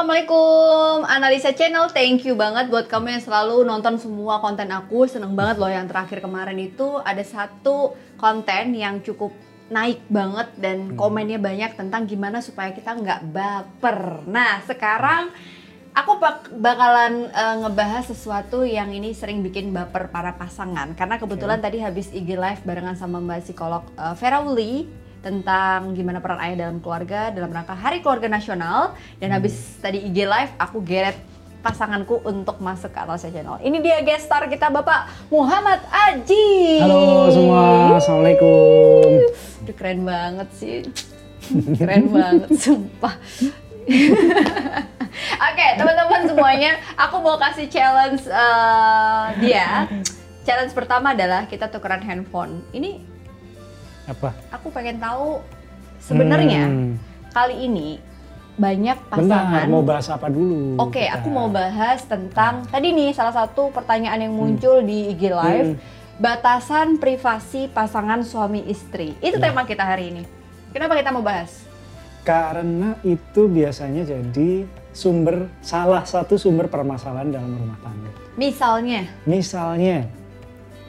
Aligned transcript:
Assalamualaikum. 0.00 1.04
Analisa 1.04 1.52
Channel, 1.52 1.92
thank 1.92 2.24
you 2.24 2.32
banget 2.32 2.72
buat 2.72 2.88
kamu 2.88 3.20
yang 3.20 3.20
selalu 3.20 3.68
nonton 3.68 4.00
semua 4.00 4.40
konten 4.40 4.72
aku. 4.72 5.04
Seneng 5.04 5.36
banget 5.36 5.60
loh 5.60 5.68
yang 5.68 5.84
terakhir 5.84 6.24
kemarin 6.24 6.56
itu. 6.56 6.96
Ada 7.04 7.20
satu 7.20 7.92
konten 8.16 8.72
yang 8.72 9.04
cukup 9.04 9.28
naik 9.68 10.00
banget 10.08 10.56
dan 10.56 10.96
komennya 10.96 11.36
banyak 11.36 11.76
tentang 11.76 12.08
gimana 12.08 12.40
supaya 12.40 12.72
kita 12.72 12.96
nggak 12.96 13.28
baper. 13.28 14.24
Nah 14.24 14.64
sekarang 14.64 15.36
aku 15.92 16.16
bak- 16.16 16.48
bakalan 16.48 17.28
eh, 17.28 17.56
ngebahas 17.60 18.08
sesuatu 18.08 18.64
yang 18.64 18.88
ini 18.96 19.12
sering 19.12 19.44
bikin 19.44 19.68
baper 19.68 20.08
para 20.08 20.32
pasangan. 20.32 20.96
Karena 20.96 21.20
kebetulan 21.20 21.60
tadi 21.60 21.76
habis 21.76 22.08
IG 22.08 22.40
live 22.40 22.64
barengan 22.64 22.96
sama 22.96 23.20
mbak 23.20 23.44
psikolog 23.44 23.84
eh, 24.00 24.16
Vera 24.16 24.40
Wuli 24.40 24.88
tentang 25.20 25.92
gimana 25.92 26.18
peran 26.24 26.40
ayah 26.40 26.66
dalam 26.66 26.80
keluarga 26.80 27.28
dalam 27.28 27.52
rangka 27.52 27.76
Hari 27.76 28.00
Keluarga 28.00 28.28
Nasional 28.32 28.96
dan 29.20 29.36
habis 29.36 29.52
tadi 29.80 30.00
IG 30.00 30.24
live 30.24 30.52
aku 30.56 30.80
geret 30.80 31.16
pasanganku 31.60 32.24
untuk 32.24 32.56
masuk 32.64 32.88
ke 32.88 32.98
Analisa 33.04 33.28
Channel. 33.28 33.60
Ini 33.60 33.78
dia 33.84 34.00
guest 34.00 34.24
star 34.24 34.48
kita 34.48 34.72
Bapak 34.72 35.28
Muhammad 35.28 35.84
Aji. 35.92 36.80
Halo 36.80 37.28
semua, 37.28 38.00
assalamualaikum. 38.00 39.28
Aduh, 39.60 39.74
keren 39.76 40.00
banget 40.08 40.48
sih. 40.56 40.88
Keren 41.76 42.08
banget, 42.08 42.48
sumpah. 42.64 43.14
Oke, 45.50 45.66
teman-teman 45.76 46.22
semuanya, 46.32 46.80
aku 46.96 47.20
mau 47.20 47.36
kasih 47.36 47.68
challenge 47.68 48.24
eh, 48.24 49.24
dia. 49.44 49.84
Challenge 50.48 50.72
pertama 50.72 51.12
adalah 51.12 51.44
kita 51.44 51.68
tukeran 51.68 52.00
handphone. 52.00 52.64
Ini 52.72 53.19
Apa? 54.10 54.34
aku 54.50 54.68
pengen 54.68 54.98
tahu 54.98 55.38
sebenarnya 55.98 56.66
Hmm. 56.66 56.98
kali 57.30 57.64
ini 57.64 57.88
banyak 58.54 58.98
Bentar, 59.06 59.46
pasangan. 59.46 59.66
mau 59.66 59.80
bahas 59.80 60.06
apa 60.06 60.26
dulu? 60.28 60.76
Oke, 60.76 61.00
kita? 61.00 61.16
aku 61.16 61.28
mau 61.28 61.48
bahas 61.48 62.02
tentang 62.02 62.66
tadi 62.66 62.90
nih 62.90 63.10
salah 63.10 63.32
satu 63.32 63.70
pertanyaan 63.70 64.20
yang 64.20 64.34
muncul 64.34 64.82
di 64.82 65.08
IG 65.08 65.30
Live, 65.30 65.68
Hmm. 65.70 65.78
batasan 66.18 66.98
privasi 66.98 67.66
pasangan 67.66 68.20
suami 68.20 68.66
istri. 68.66 69.16
Itu 69.18 69.38
Ya. 69.38 69.48
tema 69.48 69.64
kita 69.64 69.80
hari 69.80 70.10
ini. 70.10 70.22
Kenapa 70.70 70.92
kita 70.92 71.08
mau 71.08 71.24
bahas? 71.24 71.64
Karena 72.20 73.00
itu 73.00 73.48
biasanya 73.48 74.04
jadi 74.04 74.68
sumber 74.92 75.48
salah 75.60 76.04
satu 76.04 76.36
sumber 76.36 76.68
permasalahan 76.68 77.32
dalam 77.32 77.56
rumah 77.56 77.80
tangga. 77.80 78.10
Misalnya, 78.36 79.08
Misalnya, 79.24 80.04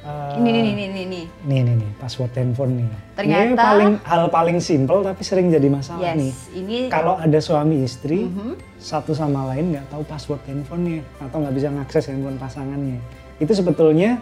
eh, 0.02 0.38
ini 0.38 0.50
nih 0.50 0.62
nih 0.62 0.74
nih 0.74 0.88
nih. 0.88 1.06
nih. 1.06 1.26
nih 1.46 1.60
nih 1.62 1.76
nih, 1.78 1.92
password 1.96 2.34
handphone 2.34 2.74
nih. 2.76 2.90
Ternyata- 3.14 3.44
Ini 3.44 3.54
paling 3.54 3.92
hal 4.02 4.24
paling 4.28 4.58
simpel 4.58 4.98
tapi 5.02 5.22
sering 5.22 5.48
jadi 5.48 5.68
masalah 5.68 6.14
nih. 6.14 6.30
Yes, 6.30 6.50
ini 6.52 6.78
Kalau 6.88 7.16
ada 7.16 7.38
suami 7.38 7.82
istri, 7.82 8.26
Mhm. 8.26 8.58
satu 8.78 9.14
sama 9.14 9.46
lain 9.48 9.72
nggak 9.72 9.86
tahu 9.88 10.02
password 10.04 10.42
handphonenya 10.44 11.06
atau 11.20 11.38
nggak 11.40 11.54
bisa 11.54 11.68
ngakses 11.70 12.04
handphone 12.08 12.36
pasangannya. 12.36 12.98
Itu 13.38 13.54
sebetulnya 13.54 14.18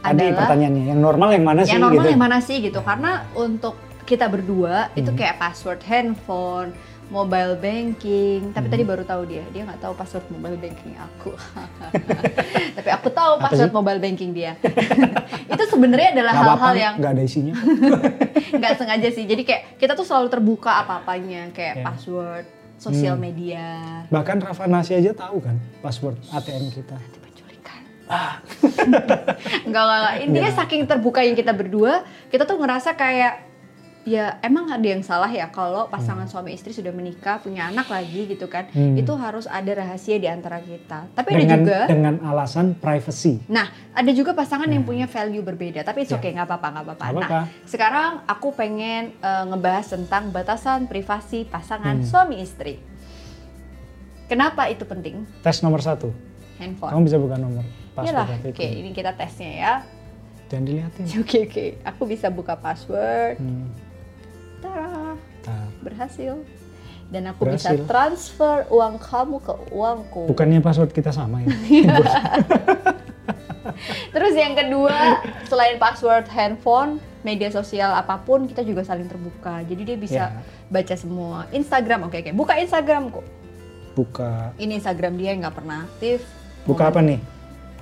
tadi 0.00 0.26
Adalah- 0.26 0.38
pertanyaannya, 0.42 0.84
yang 0.86 1.00
normal 1.00 1.28
yang 1.30 1.44
mana 1.44 1.60
sih? 1.62 1.72
yang 1.72 1.82
normal 1.82 2.02
gitu? 2.02 2.10
yang 2.10 2.22
mana 2.22 2.38
sih 2.38 2.56
gitu? 2.60 2.80
Karena 2.80 3.10
untuk 3.32 3.74
kita 4.04 4.28
berdua 4.28 4.92
itu 4.92 5.08
Hmm. 5.08 5.16
kayak 5.16 5.38
password 5.38 5.80
handphone, 5.80 6.76
mobile 7.14 7.54
banking. 7.56 8.50
Tapi 8.50 8.66
Hmm. 8.66 8.74
tadi 8.74 8.82
baru 8.82 9.02
tahu 9.02 9.22
dia, 9.24 9.46
dia 9.48 9.62
nggak 9.62 9.78
tahu 9.78 9.94
password 9.94 10.26
mobile 10.28 10.58
banking 10.58 10.94
aku. 10.96 11.30
Tapi 12.76 12.88
aku 12.90 13.08
tahu 13.08 13.38
password 13.38 13.70
mobile 13.70 14.02
banking 14.02 14.34
dia. 14.34 14.58
itu 15.54 15.64
sebenarnya 15.64 16.10
adalah 16.12 16.34
hal-hal 16.34 16.74
yang 16.74 16.94
nggak 16.98 17.12
ada 17.14 17.22
isinya. 17.22 17.54
nggak 18.58 18.72
sengaja 18.74 19.08
sih. 19.08 19.22
Jadi 19.22 19.42
kayak 19.42 19.78
kita 19.78 19.94
tuh 19.94 20.02
selalu 20.02 20.26
terbuka 20.28 20.82
apa-apanya, 20.82 21.48
kayak 21.50 21.74
Ya. 21.76 21.84
password, 21.84 22.44
sosial 22.76 23.14
Hmm. 23.14 23.22
media, 23.22 23.66
Bahkan 24.06 24.42
Rafa 24.42 24.66
Nasi 24.66 24.92
aja 24.92 25.14
tahu 25.14 25.38
kan 25.38 25.54
password 25.78 26.18
ATM 26.28 26.68
kita. 26.68 26.92
nanti 26.92 27.18
penculikan. 27.20 27.80
enggak, 29.64 29.82
enggak, 29.84 29.84
enggak. 29.96 30.14
Intinya 30.20 30.50
saking 30.52 30.82
terbuka 30.84 31.20
yang 31.20 31.32
kita 31.32 31.52
berdua, 31.52 32.02
kita 32.28 32.42
tuh 32.42 32.58
ngerasa 32.58 32.92
kayak 32.92 33.53
ya 34.04 34.36
emang 34.40 34.68
ada 34.68 34.84
yang 34.84 35.00
salah 35.00 35.26
ya 35.26 35.48
kalau 35.48 35.88
pasangan 35.88 36.28
suami 36.28 36.52
istri 36.52 36.70
sudah 36.70 36.92
menikah, 36.92 37.40
punya 37.40 37.68
anak 37.68 37.88
lagi 37.88 38.28
gitu 38.28 38.46
kan. 38.46 38.68
Hmm. 38.70 38.94
Itu 38.94 39.16
harus 39.16 39.44
ada 39.44 39.66
rahasia 39.74 40.16
di 40.16 40.28
antara 40.28 40.60
kita. 40.60 41.08
Tapi 41.10 41.28
ada 41.28 41.40
dengan 41.40 41.58
juga 41.58 41.78
dengan 41.88 42.14
alasan 42.22 42.76
privacy. 42.76 43.40
Nah, 43.48 43.66
ada 43.90 44.10
juga 44.12 44.36
pasangan 44.36 44.68
yang 44.68 44.84
Hmm. 44.84 44.92
punya 44.92 45.06
value 45.08 45.40
berbeda, 45.40 45.80
tapi 45.82 46.04
it's 46.04 46.12
Ya. 46.12 46.20
okay, 46.20 46.30
nggak 46.30 46.44
apa-apa, 46.44 46.68
nggak 46.70 46.84
apa-apa. 46.86 47.04
Nah, 47.16 47.28
sekarang 47.64 48.10
aku 48.24 48.52
pengen 48.52 49.16
eh, 49.16 49.44
ngebahas 49.46 49.86
tentang 49.90 50.28
batasan 50.28 50.84
privasi 50.84 51.48
pasangan 51.48 51.98
Hmm. 51.98 52.06
suami 52.06 52.38
istri. 52.38 52.76
Kenapa 54.24 54.68
itu 54.68 54.84
penting? 54.84 55.24
Tes 55.40 55.60
nomor 55.60 55.80
satu, 55.80 56.08
Handphone. 56.56 56.92
kamu 56.92 57.02
bisa 57.04 57.18
buka 57.20 57.36
nomor 57.36 57.64
password 57.92 58.40
oke, 58.42 58.56
itu. 58.56 58.80
ini 58.80 58.90
kita 58.90 59.12
tesnya 59.12 59.52
ya. 59.52 59.72
Jangan 60.44 60.64
dilihatin. 60.64 61.04
Oke 61.24 61.38
oke, 61.42 61.66
aku 61.82 62.02
bisa 62.04 62.28
buka 62.28 62.52
password. 62.54 63.40
Hmm. 63.40 63.68
Tara, 65.44 65.52
Nah, 65.54 65.68
berhasil. 65.80 66.34
Dan 67.04 67.28
aku 67.28 67.44
bisa 67.46 67.70
Berhasil. 67.70 67.84
transfer 67.84 68.56
uang 68.68 68.96
kamu 68.98 69.36
ke 69.38 69.52
uangku. 69.70 70.22
bukannya 70.26 70.58
password 70.58 70.90
kita 70.90 71.10
sama 71.10 71.40
ya? 71.40 71.52
Terus 74.10 74.34
yang 74.34 74.54
kedua, 74.54 74.96
selain 75.44 75.76
password 75.76 76.28
handphone, 76.28 76.96
media 77.20 77.48
sosial 77.48 77.92
apa 77.92 78.16
pun 78.18 78.44
kita 78.44 78.60
juga 78.60 78.82
saling 78.82 79.04
terbuka. 79.04 79.60
Jadi 79.62 79.82
dia 79.82 79.96
bisa 79.96 80.22
Ya. 80.30 80.40
baca 80.66 80.94
semua. 80.94 81.44
Instagram, 81.50 82.06
oke 82.06 82.16
oke. 82.18 82.30
Buka 82.32 82.56
Instagramku. 82.56 83.20
buka 83.94 84.50
Ini 84.56 84.74
Instagram 84.76 85.14
dia 85.14 85.30
yang 85.30 85.40
nggak 85.40 85.54
pernah 85.54 85.84
aktif. 85.84 86.26
buka 86.64 86.88
apa 86.88 86.98
nih? 86.98 87.20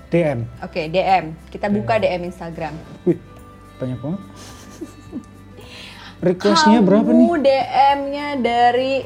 DM. 0.08 0.44
Oke, 0.60 0.84
DM. 0.86 1.32
Kita 1.48 1.70
buka 1.70 1.96
DM 1.96 2.26
Instagram. 2.26 2.74
Wih, 3.02 3.16
banyak 3.80 3.96
banget. 3.96 4.20
Requestnya 6.22 6.78
berapa 6.80 7.10
nih? 7.10 7.26
DM-nya 7.42 8.28
dari 8.38 9.02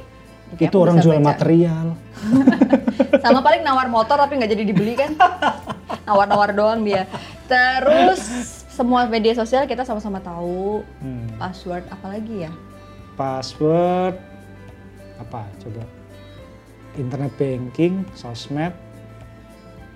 Oke, 0.46 0.62
Itu 0.62 0.78
orang 0.78 1.02
jual 1.02 1.18
baca. 1.18 1.26
material. 1.32 1.86
Sama 3.24 3.42
paling 3.42 3.60
nawar 3.60 3.88
motor 3.88 4.14
tapi 4.14 4.36
nggak 4.36 4.52
jadi 4.52 4.62
dibeli 4.62 4.94
kan? 4.94 5.10
Nawar-nawar 6.06 6.54
doang 6.54 6.86
dia. 6.86 7.10
Terus 7.46 8.20
semua 8.68 9.08
media 9.08 9.34
sosial 9.34 9.64
kita 9.64 9.82
sama-sama 9.82 10.20
tahu 10.20 10.86
Hmm. 11.00 11.26
password 11.34 11.82
apalagi 11.88 12.46
ya? 12.46 12.52
Password 13.16 14.14
apa? 15.18 15.48
Coba. 15.58 15.82
Internet 16.94 17.32
banking, 17.34 18.06
sosmed, 18.12 18.72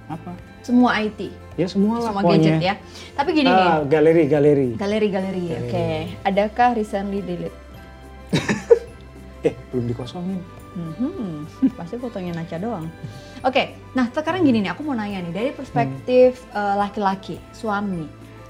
apa? 0.07 0.33
Semua 0.71 1.03
IT, 1.03 1.21
Ya 1.59 1.67
semua 1.67 1.99
lah 1.99 2.15
semua 2.15 2.23
pokoknya. 2.23 2.55
gadget 2.55 2.63
ya. 2.63 2.75
Tapi 3.13 3.31
gini 3.35 3.51
nih, 3.51 3.67
Ah, 3.67 3.83
galeri, 3.83 4.23
galeri. 4.25 4.69
galeri-galeri. 4.73 5.45
Galeri. 5.45 5.67
Oke, 5.67 5.89
adakah 6.23 6.69
recently 6.73 7.21
delete? 7.21 7.59
Eh, 9.41 9.57
belum 9.69 9.89
dikosongin. 9.89 10.39
Mhm, 10.71 11.49
pasti 11.73 11.97
fotonya 11.97 12.31
Naca 12.33 12.55
doang. 12.55 12.87
Oke, 13.41 13.75
nah 13.91 14.07
sekarang 14.07 14.45
gini 14.45 14.61
nih, 14.61 14.71
aku 14.71 14.85
mau 14.85 14.93
nanya 14.93 15.19
nih 15.19 15.33
dari 15.33 15.51
perspektif 15.51 16.45
eh, 16.47 16.75
laki-laki, 16.77 17.41
suami. 17.51 18.05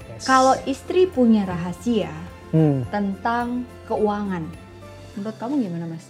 Yes. 0.07 0.21
Kalau 0.23 0.53
istri 0.65 1.07
punya 1.07 1.41
rahasia 1.43 2.11
Hmm. 2.51 2.83
tentang 2.85 3.63
keuangan, 3.87 4.43
menurut 5.15 5.37
kamu 5.39 5.53
gimana 5.63 5.87
mas? 5.87 6.05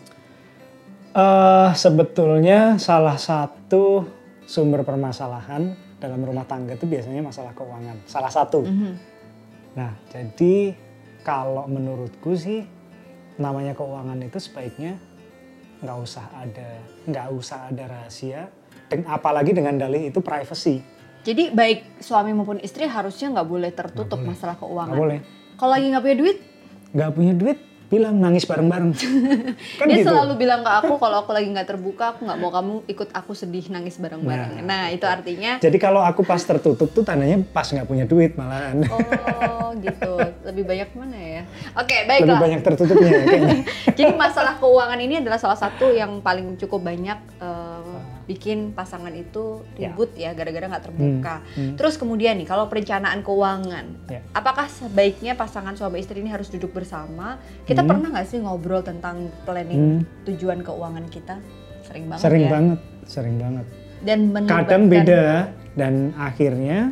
Eh, 1.14 1.70
sebetulnya 1.74 2.76
salah 2.76 3.16
satu 3.16 4.10
sumber 4.44 4.82
permasalahan 4.82 5.78
dalam 6.02 6.26
rumah 6.26 6.44
tangga 6.50 6.74
itu 6.74 6.90
biasanya 6.90 7.22
masalah 7.22 7.54
keuangan. 7.54 8.02
Salah 8.10 8.34
satu. 8.34 8.66
Mhm. 8.66 8.94
Nah, 9.78 9.94
jadi 10.10 10.74
kalau 11.22 11.70
menurutku 11.70 12.34
sih 12.34 12.66
namanya 13.38 13.78
keuangan 13.78 14.18
itu 14.20 14.42
sebaiknya 14.42 14.98
nggak 15.82 15.98
usah 15.98 16.26
ada 16.34 16.70
nggak 17.06 17.28
usah 17.32 17.70
ada 17.70 17.84
rahasia, 17.86 18.50
dan 18.90 19.06
apalagi 19.06 19.54
dengan 19.54 19.78
dalih 19.78 20.10
itu 20.10 20.20
privacy. 20.20 20.82
Jadi 21.22 21.54
baik 21.54 22.02
suami 22.02 22.34
maupun 22.34 22.58
istri 22.60 22.90
harusnya 22.90 23.30
nggak 23.30 23.46
boleh 23.48 23.70
tertutup 23.70 24.18
Nggak 24.18 24.26
boleh. 24.26 24.34
masalah 24.34 24.56
keuangan. 24.58 24.90
Nggak 24.90 25.02
boleh. 25.06 25.20
Kalau 25.54 25.72
lagi 25.78 25.86
nggak 25.94 26.04
punya 26.04 26.18
duit, 26.18 26.38
Nggak 26.92 27.12
punya 27.16 27.34
duit, 27.38 27.58
bilang 27.92 28.16
nangis 28.18 28.48
bareng-bareng. 28.48 28.96
kan 29.80 29.86
dia 29.86 30.00
gitu. 30.00 30.08
selalu 30.08 30.40
bilang 30.40 30.64
ke 30.64 30.72
aku 30.72 30.96
kalau 30.96 31.28
aku 31.28 31.36
lagi 31.36 31.52
nggak 31.52 31.68
terbuka, 31.68 32.16
aku 32.16 32.24
nggak 32.24 32.40
mau 32.40 32.50
kamu 32.50 32.76
ikut 32.88 33.10
aku 33.12 33.36
sedih 33.36 33.68
nangis 33.68 34.00
bareng-bareng. 34.00 34.64
Nah, 34.64 34.70
Nah, 34.72 34.84
itu 34.88 35.04
artinya 35.04 35.60
Jadi 35.60 35.76
kalau 35.76 36.00
aku 36.00 36.24
pas 36.24 36.40
tertutup 36.40 36.88
tuh 36.90 37.04
tandanya 37.04 37.44
pas 37.52 37.68
nggak 37.68 37.84
punya 37.84 38.08
duit 38.08 38.40
malahan. 38.40 38.88
oh 38.88 39.76
gitu. 39.84 40.16
Lebih 40.48 40.64
banyak 40.64 40.90
mana 40.96 41.18
ya? 41.20 41.44
Oke, 41.76 42.08
Lebih 42.08 42.32
baiklah. 42.32 42.40
banyak 42.40 42.62
tertutupnya 42.64 43.10
ya 43.12 43.24
kayaknya. 43.28 43.58
Jadi 44.00 44.12
masalah 44.16 44.54
keuangan 44.56 45.00
ini 45.04 45.20
adalah 45.20 45.36
salah 45.36 45.60
satu 45.60 45.92
yang 45.92 46.24
paling 46.24 46.56
cukup 46.56 46.80
banyak 46.82 47.20
eh, 47.44 47.81
bikin 48.26 48.72
pasangan 48.72 49.12
itu 49.12 49.64
Ya. 49.76 49.90
ribut 49.90 50.14
ya 50.14 50.32
gara-gara 50.32 50.68
nggak 50.68 50.86
terbuka. 50.86 51.36
Hmm, 51.42 51.74
hmm. 51.74 51.76
Terus 51.78 51.96
kemudian 51.96 52.38
nih 52.38 52.46
kalau 52.46 52.68
perencanaan 52.68 53.22
keuangan, 53.22 53.86
Ya. 54.08 54.22
apakah 54.32 54.66
sebaiknya 54.66 55.34
pasangan 55.34 55.74
suami 55.74 56.00
istri 56.00 56.20
ini 56.20 56.30
harus 56.30 56.50
duduk 56.50 56.72
bersama? 56.72 57.38
Kita 57.64 57.82
Hmm. 57.82 57.90
pernah 57.90 58.08
nggak 58.12 58.28
sih 58.28 58.38
ngobrol 58.40 58.82
tentang 58.82 59.30
planning 59.44 60.02
Hmm. 60.02 60.26
tujuan 60.26 60.62
keuangan 60.62 61.06
kita 61.08 61.42
sering 61.84 62.06
banget 62.08 62.22
sering 62.22 62.44
ya. 62.44 62.52
banget, 62.52 62.80
sering 63.06 63.36
banget. 63.38 63.66
Dan 64.02 64.20
Kadang 64.46 64.84
beda 64.90 65.24
dan 65.78 65.94
akhirnya 66.18 66.90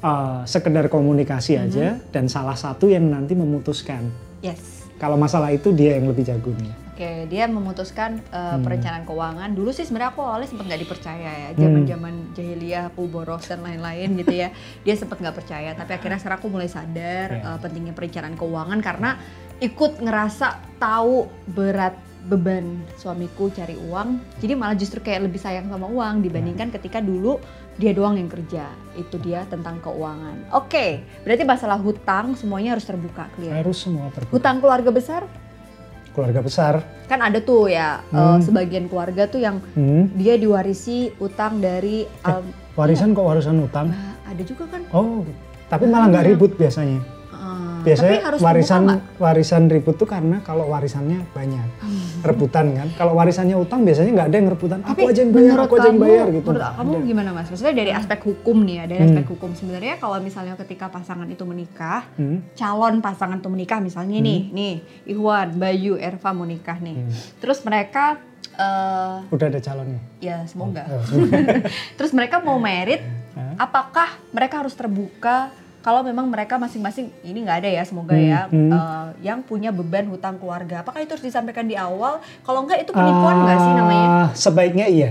uh, 0.00 0.44
sekedar 0.44 0.86
komunikasi 0.86 1.56
Mm-hmm. 1.56 1.66
aja 1.72 1.86
dan 2.12 2.28
salah 2.28 2.54
satu 2.54 2.86
yang 2.86 3.08
nanti 3.08 3.32
memutuskan. 3.32 4.12
Yes. 4.44 4.84
Kalau 5.00 5.16
masalah 5.16 5.48
itu 5.48 5.72
dia 5.72 5.96
yang 5.96 6.06
lebih 6.06 6.22
jago 6.22 6.52
nih. 6.52 6.83
Oke, 6.94 7.26
dia 7.26 7.50
memutuskan 7.50 8.22
uh, 8.30 8.54
Hmm. 8.54 8.62
perencanaan 8.62 9.02
keuangan. 9.02 9.50
Dulu 9.50 9.74
sih 9.74 9.82
sebenarnya 9.82 10.14
aku 10.14 10.22
awalnya 10.22 10.46
sempat 10.46 10.70
nggak 10.70 10.82
dipercaya 10.86 11.26
ya, 11.26 11.48
Hmm. 11.50 11.58
zaman-zaman 11.58 12.14
jahiliyah, 12.38 12.94
aku 12.94 13.10
boros 13.10 13.50
dan 13.50 13.66
lain-lain 13.66 14.14
gitu 14.14 14.30
ya. 14.30 14.54
Dia 14.86 14.94
sempat 14.94 15.18
nggak 15.18 15.34
percaya, 15.34 15.74
tapi 15.74 15.90
akhirnya 15.90 16.22
sekarang 16.22 16.38
aku 16.38 16.48
mulai 16.54 16.70
sadar 16.70 17.28
Ya. 17.34 17.42
uh, 17.50 17.58
pentingnya 17.58 17.98
perencanaan 17.98 18.38
keuangan 18.38 18.78
karena 18.78 19.18
ikut 19.58 19.98
ngerasa 19.98 20.78
tahu 20.78 21.26
berat 21.50 21.98
beban 22.24 22.78
suamiku 22.94 23.50
cari 23.50 23.74
uang. 23.74 24.38
Jadi 24.38 24.54
malah 24.54 24.78
justru 24.78 25.02
kayak 25.02 25.26
lebih 25.26 25.42
sayang 25.42 25.66
sama 25.66 25.90
uang 25.90 26.22
dibandingkan 26.22 26.70
ketika 26.70 27.02
dulu 27.02 27.42
dia 27.74 27.90
doang 27.90 28.16
yang 28.16 28.30
kerja. 28.30 28.70
Itu 28.94 29.18
dia 29.18 29.42
tentang 29.44 29.82
keuangan. 29.82 30.54
Oke, 30.54 31.02
berarti 31.26 31.42
masalah 31.42 31.76
hutang 31.76 32.38
semuanya 32.38 32.78
harus 32.78 32.86
terbuka, 32.86 33.26
clear. 33.34 33.60
Harus 33.60 33.82
semua 33.82 34.08
terbuka. 34.14 34.30
Hutang 34.30 34.62
keluarga 34.62 34.88
besar 34.88 35.26
Keluarga 36.14 36.40
besar. 36.40 36.74
kan 37.04 37.20
ada 37.20 37.36
tuh 37.36 37.68
ya 37.68 38.00
Hmm. 38.08 38.16
uh, 38.16 38.38
sebagian 38.40 38.86
keluarga 38.86 39.26
tuh 39.26 39.36
yang 39.38 39.60
Hmm. 39.74 40.08
dia 40.14 40.34
diwarisi 40.34 41.12
utang 41.18 41.58
dari 41.58 42.06
al- 42.22 42.46
Warisan 42.72 43.12
kok 43.12 43.22
warisan 43.24 43.60
utang? 43.60 43.90
Nah, 43.90 44.14
ada 44.24 44.42
juga 44.42 44.64
kan 44.66 44.82
Oh, 44.88 45.22
tapi 45.68 45.84
malah 45.84 46.08
nggak 46.08 46.26
ribut 46.26 46.54
biasanya. 46.54 47.02
Uh, 47.84 47.86
Biasanya 47.86 48.10
tapi 48.14 48.24
harus 48.24 48.40
warisan 48.40 48.82
warisan 49.16 49.62
ribut 49.68 49.94
tuh 49.94 50.04
karena 50.04 50.40
kalau 50.40 50.64
warisannya 50.66 51.20
banyak 51.30 51.68
Hmm. 51.76 52.24
rebutan 52.24 52.72
kan. 52.72 52.88
Kalau 52.94 53.12
warisannya 53.12 53.52
utang 53.54 53.84
biasanya 53.84 54.10
nggak 54.10 54.28
ada 54.28 54.36
yang 54.36 54.48
rebutan. 54.48 54.78
Tapi 54.80 54.96
Aku 54.96 55.06
aja 55.06 55.20
yang 55.20 55.32
bayar, 55.32 55.56
aku 55.58 55.74
aja 55.74 55.84
yang 55.84 55.92
kamu- 55.92 56.04
bayar 56.08 56.26
gitu. 56.30 56.48
menurut 56.48 56.72
kamu 56.74 56.90
ada. 56.90 57.04
gimana 57.04 57.30
mas? 57.30 57.46
Maksudnya 57.46 57.74
dari 57.74 57.90
aspek 57.90 58.20
hukum 58.22 58.56
nih 58.62 58.74
ya, 58.74 58.84
dari 58.86 58.98
Hmm. 58.98 59.08
aspek 59.10 59.26
hukum 59.28 59.50
sebenarnya 59.52 59.94
kalau 59.96 60.16
misalnya 60.18 60.54
ketika 60.56 60.86
pasangan 60.88 61.28
itu 61.28 61.44
menikah, 61.44 62.00
Hmm. 62.14 62.40
calon 62.54 62.98
pasangan 62.98 63.38
tuh 63.38 63.48
menikah 63.48 63.78
misalnya 63.78 64.16
nih, 64.18 64.40
nih 64.50 64.74
Ikhwan, 65.06 65.54
Bayu, 65.54 65.94
Erva 65.94 66.32
mau 66.32 66.44
nikah 66.44 66.78
nih, 66.78 66.96
Hmm. 66.98 67.12
terus 67.38 67.60
mereka 67.60 68.16
eh, 68.54 69.16
Udah 69.28 69.46
ada 69.46 69.58
calonnya. 69.58 69.98
ya 70.18 70.46
semoga, 70.46 70.86
Oh, 70.86 71.02
semoga. 71.02 71.34
terus 71.98 72.12
mereka 72.12 72.38
mau 72.38 72.54
merit, 72.56 73.02
apakah 73.56 74.06
mereka 74.30 74.62
harus 74.62 74.72
terbuka 74.72 75.50
kalau 75.84 76.00
memang 76.00 76.26
mereka 76.26 76.56
masing-masing 76.56 77.12
ini 77.20 77.44
nggak 77.44 77.58
ada 77.60 77.68
ya 77.70 77.82
semoga 77.84 78.16
Hmm, 78.16 78.24
ya 78.24 78.40
hmm. 78.48 78.70
eh, 78.72 79.06
yang 79.22 79.44
punya 79.44 79.68
beban 79.68 80.08
hutang 80.08 80.40
keluarga 80.40 80.80
apakah 80.80 80.98
itu 80.98 81.12
harus 81.12 81.22
disampaikan 81.22 81.68
di 81.68 81.76
awal 81.76 82.18
kalau 82.40 82.64
enggak 82.64 82.80
itu 82.80 82.90
penipuan 82.90 83.36
nggak 83.38 83.58
sih 83.58 83.72
namanya 83.74 84.08
Ah, 84.08 84.28
Sebaiknya 84.32 84.86
iya. 84.88 85.10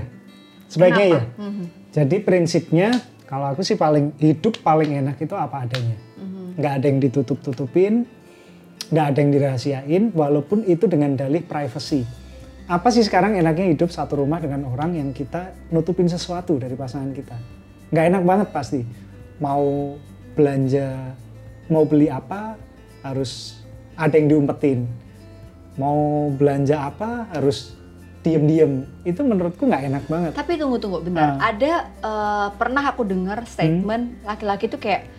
Sebaiknya 0.65 1.05
iya. 1.07 1.21
Kenapa? 1.29 1.45
Mhm, 1.45 1.65
Jadi 1.93 2.15
prinsipnya 2.19 2.89
kalau 3.23 3.45
aku 3.47 3.61
sih 3.61 3.77
paling 3.77 4.17
hidup 4.17 4.57
paling 4.59 4.89
enak 4.95 5.17
itu 5.17 5.33
apa 5.33 5.61
adanya. 5.61 5.93
mhm. 6.17 6.57
Nggak 6.57 6.73
ada 6.73 6.85
yang 6.87 6.99
ditutup-tutupin, 6.99 7.93
nggak 8.89 9.05
ada 9.05 9.17
yang 9.19 9.31
dirahasiain, 9.31 10.03
walaupun 10.11 10.65
itu 10.65 10.85
dengan 10.85 11.13
dalih 11.13 11.41
privacy. 11.41 12.01
Apa 12.63 12.89
sih 12.89 13.01
sekarang 13.01 13.33
enaknya 13.33 13.69
hidup 13.69 13.89
satu 13.89 14.17
rumah 14.17 14.37
dengan 14.37 14.65
orang 14.65 14.95
yang 14.95 15.09
kita 15.11 15.53
nutupin 15.69 16.05
sesuatu 16.05 16.57
dari 16.57 16.73
pasangan 16.73 17.09
kita? 17.11 17.37
Nggak 17.89 18.05
enak 18.09 18.23
banget 18.23 18.47
pasti. 18.49 18.81
Mau 19.37 19.93
belanja, 20.33 21.13
mau 21.69 21.85
beli 21.85 22.09
apa, 22.09 22.57
harus 23.01 23.61
ada 23.93 24.13
yang 24.17 24.27
diumpetin. 24.29 24.85
Mau 25.77 26.29
belanja 26.29 26.89
apa, 26.89 27.25
harus 27.33 27.73
diem-diem. 28.21 28.85
Itu 29.03 29.21
menurutku 29.21 29.65
nggak 29.65 29.83
enak 29.89 30.03
banget. 30.07 30.31
tapi 30.33 30.55
tunggu 30.55 30.77
tunggu 30.79 31.03
bentar 31.03 31.35
Ah. 31.35 31.51
ada 31.51 31.73
eh, 31.99 32.47
pernah 32.55 32.83
aku 32.87 33.03
dengar 33.03 33.43
statement 33.43 34.23
laki-laki 34.23 34.69
tuh 34.69 34.79
kayak 34.79 35.09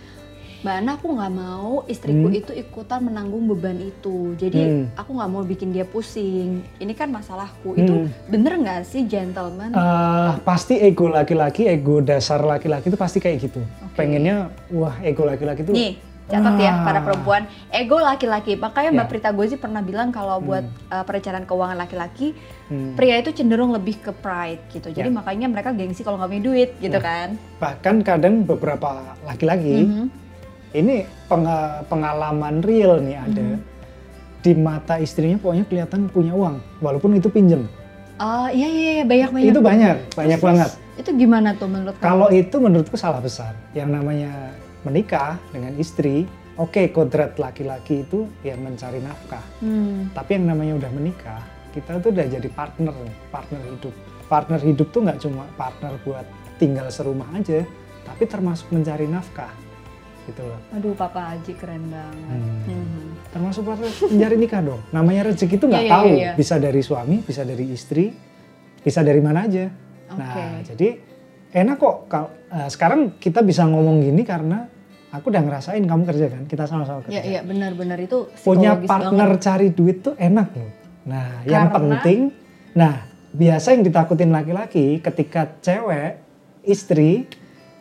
Mbak 0.65 0.77
Ana 0.81 0.97
aku 0.97 1.13
nggak 1.13 1.33
mau 1.37 1.85
istriku 1.85 2.27
Hmm. 2.27 2.41
itu 2.41 2.53
ikutan 2.57 3.05
menanggung 3.05 3.45
beban 3.45 3.77
itu 3.77 4.33
jadi 4.35 4.61
Hmm. 4.65 4.85
aku 4.97 5.13
nggak 5.13 5.29
mau 5.29 5.45
bikin 5.45 5.69
dia 5.71 5.85
pusing 5.85 6.65
ini 6.81 6.93
kan 6.97 7.13
masalahku 7.13 7.77
itu 7.77 7.93
Hmm. 7.93 8.09
bener 8.33 8.57
nggak 8.57 8.81
sih 8.83 9.05
gentleman 9.05 9.77
Eh, 9.77 10.33
pasti 10.41 10.81
ego 10.81 11.13
laki-laki, 11.13 11.69
ego 11.69 12.01
dasar 12.01 12.41
laki-laki 12.41 12.89
itu 12.89 12.97
pasti 12.97 13.21
kayak 13.21 13.45
gitu. 13.45 13.61
Oke. 13.61 13.93
Pengennya, 13.95 14.49
wah 14.73 14.97
ego 15.03 15.29
laki-laki 15.29 15.61
itu. 15.63 15.73
Nih, 15.77 16.01
catat 16.25 16.57
ya 16.57 16.81
para 16.81 17.05
perempuan, 17.05 17.45
ego 17.69 18.01
laki-laki. 18.01 18.57
Makanya 18.57 18.89
Mbak 18.91 19.05
Ya. 19.05 19.11
Prita 19.13 19.31
Gozi 19.31 19.57
pernah 19.57 19.85
bilang 19.85 20.09
kalau 20.09 20.41
buat 20.41 20.65
uh, 20.89 21.05
perencanaan 21.05 21.45
keuangan 21.45 21.77
laki-laki, 21.77 22.33
Hmm. 22.65 22.97
pria 22.97 23.21
itu 23.21 23.37
cenderung 23.37 23.69
lebih 23.69 24.01
ke 24.01 24.17
pride 24.17 24.65
gitu. 24.73 24.89
Jadi 24.89 25.13
Ya. 25.13 25.15
makanya 25.15 25.45
mereka 25.45 25.77
gengsi 25.77 26.01
kalau 26.01 26.17
nggak 26.17 26.31
punya 26.31 26.41
duit 26.43 26.71
gitu 26.81 26.97
Ya. 26.97 27.05
kan. 27.05 27.29
Bahkan 27.61 28.01
kadang 28.01 28.35
beberapa 28.43 28.97
laki-laki, 29.21 29.85
Mhm. 29.85 30.24
Ini 30.75 31.07
penga- 31.31 31.87
pengalaman 31.87 32.61
real 32.61 32.99
nih 32.99 33.17
ada. 33.17 33.45
Mhm. 33.55 33.59
Di 34.45 34.53
mata 34.53 35.01
istrinya 35.01 35.41
pokoknya 35.41 35.65
kelihatan 35.65 36.11
punya 36.13 36.37
uang, 36.37 36.61
walaupun 36.85 37.17
itu 37.17 37.33
pinjem. 37.33 37.65
Oh 38.21 38.47
iya 38.53 38.69
iya 38.69 38.91
iya 39.01 39.05
banyak 39.07 39.31
banyak. 39.33 39.51
Itu 39.51 39.61
banyak, 39.65 39.97
banyak 40.13 40.39
Terus, 40.39 40.49
banget. 40.51 40.71
Itu 41.01 41.11
gimana 41.17 41.49
tuh 41.57 41.67
menurut 41.71 41.95
kamu? 41.99 42.05
Kalau 42.05 42.29
itu 42.29 42.57
menurutku 42.61 42.97
salah 43.01 43.19
besar. 43.25 43.57
Yang 43.73 43.91
namanya 43.99 44.53
menikah 44.85 45.41
dengan 45.51 45.73
istri, 45.81 46.29
oke 46.61 46.93
kodrat 46.93 47.41
laki-laki 47.41 48.05
itu 48.05 48.29
yang 48.45 48.61
mencari 48.63 49.01
nafkah. 49.01 49.43
Hmm. 49.65 50.13
Tapi 50.13 50.31
yang 50.39 50.47
namanya 50.53 50.79
udah 50.85 50.91
menikah, 50.93 51.43
kita 51.75 51.99
tuh 51.99 52.15
udah 52.15 52.27
jadi 52.29 52.49
partner, 52.53 52.95
partner 53.33 53.61
hidup. 53.65 53.95
Partner 54.31 54.61
hidup 54.63 54.89
tuh 54.95 55.01
nggak 55.03 55.19
cuma 55.25 55.45
partner 55.59 55.93
buat 56.07 56.27
tinggal 56.61 56.87
serumah 56.93 57.27
aja, 57.35 57.67
tapi 58.07 58.31
termasuk 58.31 58.71
mencari 58.71 59.11
nafkah, 59.11 59.51
gitu 60.25 60.43
loh. 60.43 60.59
Aduh 60.73 60.93
Papa 60.93 61.33
Haji 61.33 61.53
keren 61.55 61.85
banget. 61.89 62.29
Hmm. 62.29 62.65
Mhm. 62.67 63.05
Termasuk 63.31 63.63
partner 63.65 63.91
mencari 63.91 64.37
nikah 64.37 64.61
dong. 64.61 64.81
Namanya 64.91 65.23
rezeki 65.27 65.55
itu 65.55 65.67
nggak 65.67 65.83
Iya, 65.83 65.89
iya, 65.89 65.95
tahu, 65.95 66.07
iya, 66.07 66.17
iya. 66.17 66.33
bisa 66.35 66.55
dari 66.57 66.81
suami, 66.81 67.17
bisa 67.21 67.43
dari 67.43 67.65
istri, 67.67 68.05
bisa 68.79 69.01
dari 69.01 69.21
mana 69.21 69.45
aja. 69.45 69.67
Nah, 70.15 70.31
Oke. 70.31 70.45
jadi 70.71 70.89
enak 71.53 71.77
kok. 71.77 71.97
Kal- 72.07 72.33
eh, 72.49 72.69
sekarang 72.69 73.01
kita 73.17 73.41
bisa 73.41 73.65
ngomong 73.65 74.01
gini 74.01 74.23
karena 74.23 74.69
aku 75.11 75.31
udah 75.31 75.43
ngerasain 75.43 75.83
kamu 75.83 76.03
kerja 76.05 76.27
kan, 76.31 76.43
kita 76.45 76.65
sama-sama 76.65 77.03
kerja. 77.03 77.15
Iya 77.15 77.23
iya 77.23 77.41
benar-benar 77.43 77.99
itu 77.99 78.31
punya 78.41 78.79
partner 78.79 79.35
banget. 79.35 79.43
cari 79.43 79.69
duit 79.71 79.99
tuh 80.01 80.15
enak 80.15 80.49
loh. 80.53 80.71
Nah, 81.05 81.43
yang 81.45 81.69
Karena? 81.69 82.01
penting, 82.01 82.21
nah 82.73 82.95
biasa 83.31 83.75
yang 83.75 83.83
ditakutin 83.83 84.31
laki-laki 84.31 84.99
ketika 84.99 85.59
cewek, 85.59 86.23
istri 86.63 87.29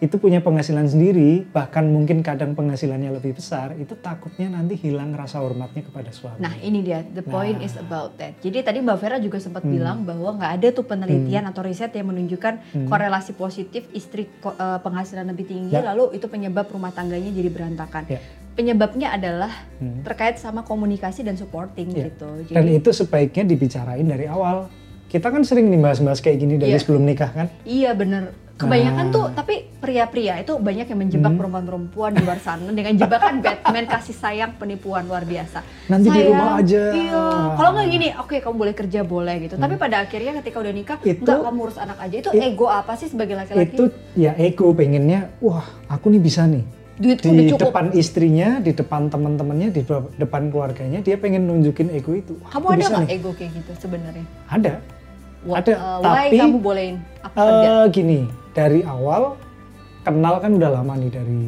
itu 0.04 0.20
punya 0.20 0.44
penghasilan 0.44 0.84
sendiri, 0.84 1.48
bahkan 1.48 1.88
mungkin 1.88 2.20
kadang 2.20 2.52
penghasilannya 2.52 3.16
lebih 3.16 3.40
besar, 3.40 3.72
itu 3.80 3.96
takutnya 3.96 4.52
nanti 4.52 4.76
hilang 4.76 5.16
rasa 5.16 5.40
hormatnya 5.40 5.80
kepada 5.80 6.12
suami. 6.12 6.44
Nah 6.44 6.52
ini 6.60 6.84
dia, 6.84 7.08
the 7.08 7.24
point 7.24 7.56
Nah. 7.56 7.64
is 7.64 7.80
about 7.80 8.20
that. 8.20 8.36
Jadi 8.44 8.60
tadi 8.60 8.84
Mbak 8.84 8.98
Vera 9.00 9.16
juga 9.18 9.40
sempat 9.40 9.64
Hmm. 9.64 9.72
bilang 9.72 9.98
bahwa 10.04 10.36
nggak 10.36 10.52
ada 10.60 10.68
tuh 10.70 10.84
penelitian 10.84 11.48
atau 11.48 11.64
riset 11.64 11.96
yang 11.96 12.12
menunjukkan 12.12 12.54
Hmm. 12.76 12.88
korelasi 12.92 13.32
positif 13.34 13.88
istri 13.96 14.28
eh, 14.44 14.80
penghasilan 14.84 15.24
lebih 15.24 15.48
tinggi, 15.48 15.72
Ya. 15.72 15.88
lalu 15.88 16.20
itu 16.20 16.28
penyebab 16.28 16.68
rumah 16.68 16.92
tangganya 16.92 17.32
jadi 17.32 17.48
berantakan. 17.48 18.04
Ya. 18.12 18.20
Penyebabnya 18.54 19.08
adalah 19.10 19.50
Hmm. 19.80 20.04
terkait 20.04 20.36
sama 20.36 20.62
komunikasi 20.62 21.24
dan 21.24 21.40
supporting 21.40 21.90
Ya. 21.90 22.12
gitu. 22.12 22.28
Dan 22.52 22.68
Jadi 22.68 22.72
itu 22.76 22.90
sebaiknya 22.92 23.48
dibicarain 23.48 24.04
dari 24.04 24.28
awal. 24.28 24.68
Kita 25.08 25.30
kan 25.30 25.46
sering 25.46 25.70
nih 25.70 25.80
bahas-bahas 25.80 26.20
kayak 26.20 26.38
gini 26.38 26.58
dari 26.58 26.74
Iya. 26.74 26.82
sebelum 26.82 27.08
nikah 27.08 27.32
kan. 27.32 27.48
iya 27.64 27.94
bener. 27.94 28.43
Kebanyakan 28.54 29.10
Nah. 29.10 29.14
tuh, 29.18 29.26
tapi 29.34 29.66
pria-pria 29.82 30.38
itu 30.38 30.54
banyak 30.56 30.86
yang 30.86 31.00
menjebak 31.02 31.34
Hmm. 31.34 31.40
perempuan-perempuan 31.42 32.14
di 32.14 32.22
luar 32.22 32.38
sana 32.38 32.70
dengan 32.70 32.94
jebakan 32.94 33.42
Batman 33.42 33.90
kasih 33.90 34.14
sayang 34.14 34.54
penipuan 34.56 35.10
luar 35.10 35.26
biasa. 35.26 35.66
Nanti 35.90 36.08
di 36.08 36.22
Sayang, 36.22 36.30
rumah 36.30 36.62
aja. 36.62 36.84
Iya. 36.94 37.24
Kalau 37.58 37.70
nggak 37.74 37.88
gini, 37.90 38.08
oke 38.14 38.36
kamu 38.38 38.56
boleh 38.56 38.76
kerja 38.78 39.00
boleh 39.02 39.36
gitu. 39.42 39.56
Tapi 39.58 39.74
pada 39.76 40.06
akhirnya 40.06 40.38
ketika 40.38 40.62
udah 40.62 40.70
nikah, 40.70 40.98
Hmm. 40.98 41.10
Itu- 41.10 41.26
nggak 41.26 41.42
kamu 41.44 41.60
urus 41.60 41.78
anak 41.82 41.98
aja. 41.98 42.16
Itu 42.16 42.30
it- 42.30 42.44
ego 42.46 42.68
apa 42.70 42.94
sih 42.94 43.08
sebagai 43.10 43.34
laki-laki? 43.34 43.74
Itu 43.74 43.84
ya 44.14 44.32
ego 44.38 44.70
pengennya, 44.70 45.34
wah 45.40 45.66
aku 45.90 46.14
nih 46.14 46.22
bisa 46.22 46.46
nih. 46.46 46.62
Duitku 46.94 47.26
udah 47.26 47.34
di 47.36 47.50
cukup. 47.50 47.74
depan 47.74 47.86
istrinya, 47.98 48.62
di 48.62 48.70
depan 48.70 49.10
teman-temannya, 49.10 49.74
di 49.74 49.82
de- 49.82 50.10
depan 50.16 50.54
keluarganya, 50.54 51.02
dia 51.02 51.18
pengen 51.18 51.50
nunjukin 51.50 51.90
ego 51.90 52.14
itu. 52.14 52.38
Wah, 52.38 52.54
Kamu 52.54 52.66
ada 52.70 52.86
nggak 53.02 53.10
ego 53.10 53.34
kayak 53.34 53.50
gitu 53.58 53.72
sebenarnya? 53.82 54.26
Ada. 54.46 54.78
Wha- 55.44 55.58
Ada, 55.60 55.74
uh, 55.76 56.00
tapi, 56.00 56.38
kamu 56.38 56.58
bolehin? 56.62 56.96
Eh 57.36 57.86
gini, 57.90 58.20
dari 58.54 58.82
awal 58.82 59.36
kenal 60.02 60.38
kan 60.38 60.54
udah 60.54 60.70
lama 60.72 60.94
nih 60.96 61.10
dari 61.10 61.42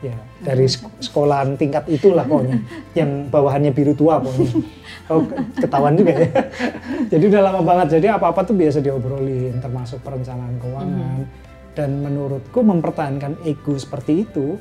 ya 0.00 0.16
dari 0.40 0.64
Hmm. 0.64 0.72
sek- 0.72 0.98
sekolahan 1.02 1.54
tingkat 1.54 1.84
itulah 1.86 2.24
pokoknya 2.24 2.56
yang 2.98 3.28
bawahannya 3.28 3.68
biru 3.70 3.92
tua 3.92 4.16
pokoknya. 4.16 4.64
Oh 5.10 5.20
ke- 5.20 5.36
ketahuan 5.60 5.92
juga 5.92 6.12
ya. 6.16 6.30
Jadi 7.12 7.24
udah 7.26 7.42
lama 7.42 7.60
banget. 7.60 8.00
Jadi 8.00 8.06
apa 8.08 8.30
apa 8.30 8.40
tuh 8.40 8.54
biasa 8.54 8.78
diobrolin 8.78 9.58
termasuk 9.58 10.00
perencanaan 10.00 10.56
keuangan. 10.58 11.20
Hmm. 11.20 11.48
dan 11.70 12.02
menurutku 12.02 12.60
mempertahankan 12.60 13.38
ego 13.42 13.78
seperti 13.78 14.26
itu 14.26 14.58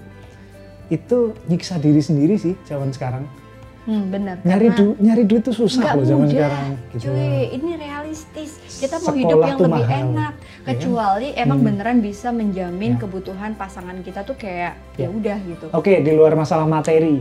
itu 0.90 1.18
nyiksa 1.46 1.78
diri 1.78 2.00
sendiri 2.00 2.38
sih 2.38 2.54
zaman 2.64 2.94
sekarang 2.94 3.26
Hmm, 3.82 4.06
benar. 4.08 4.36
Nyari 4.42 4.68
Karena 4.68 4.78
du 4.78 4.86
nyari 5.00 5.24
duit 5.24 5.42
tuh 5.42 5.56
susah 5.56 5.94
loh 5.94 6.04
zaman 6.04 6.26
mudah, 6.26 6.36
sekarang. 6.36 6.72
Gitu. 6.92 7.04
Cuy, 7.06 7.42
ini 7.52 7.72
realistis. 7.76 8.52
Kita 8.78 8.96
mau 8.98 9.10
Sekolah 9.10 9.20
hidup 9.20 9.40
yang 9.42 9.60
lebih 9.60 9.72
mahal. 9.82 10.02
enak. 10.04 10.34
Ya 10.36 10.44
kan? 10.60 10.68
Kecuali 10.68 11.28
emang 11.34 11.58
Hmm. 11.58 11.68
beneran 11.68 11.98
bisa 12.00 12.28
menjamin 12.30 12.92
Ya. 12.92 13.00
kebutuhan 13.00 13.52
pasangan 13.54 13.98
kita 14.00 14.22
tuh 14.22 14.36
kayak 14.36 14.78
ya 14.94 15.02
Ya. 15.02 15.10
udah 15.10 15.38
gitu. 15.42 15.66
Oke, 15.72 15.98
di 15.98 16.12
luar 16.12 16.34
masalah 16.34 16.66
materi. 16.66 17.18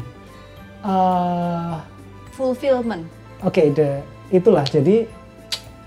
eh 0.80 1.74
Fulfillment. 2.30 3.02
Oke, 3.40 3.72
the- 3.72 4.02
itulah. 4.30 4.62
Jadi 4.62 5.06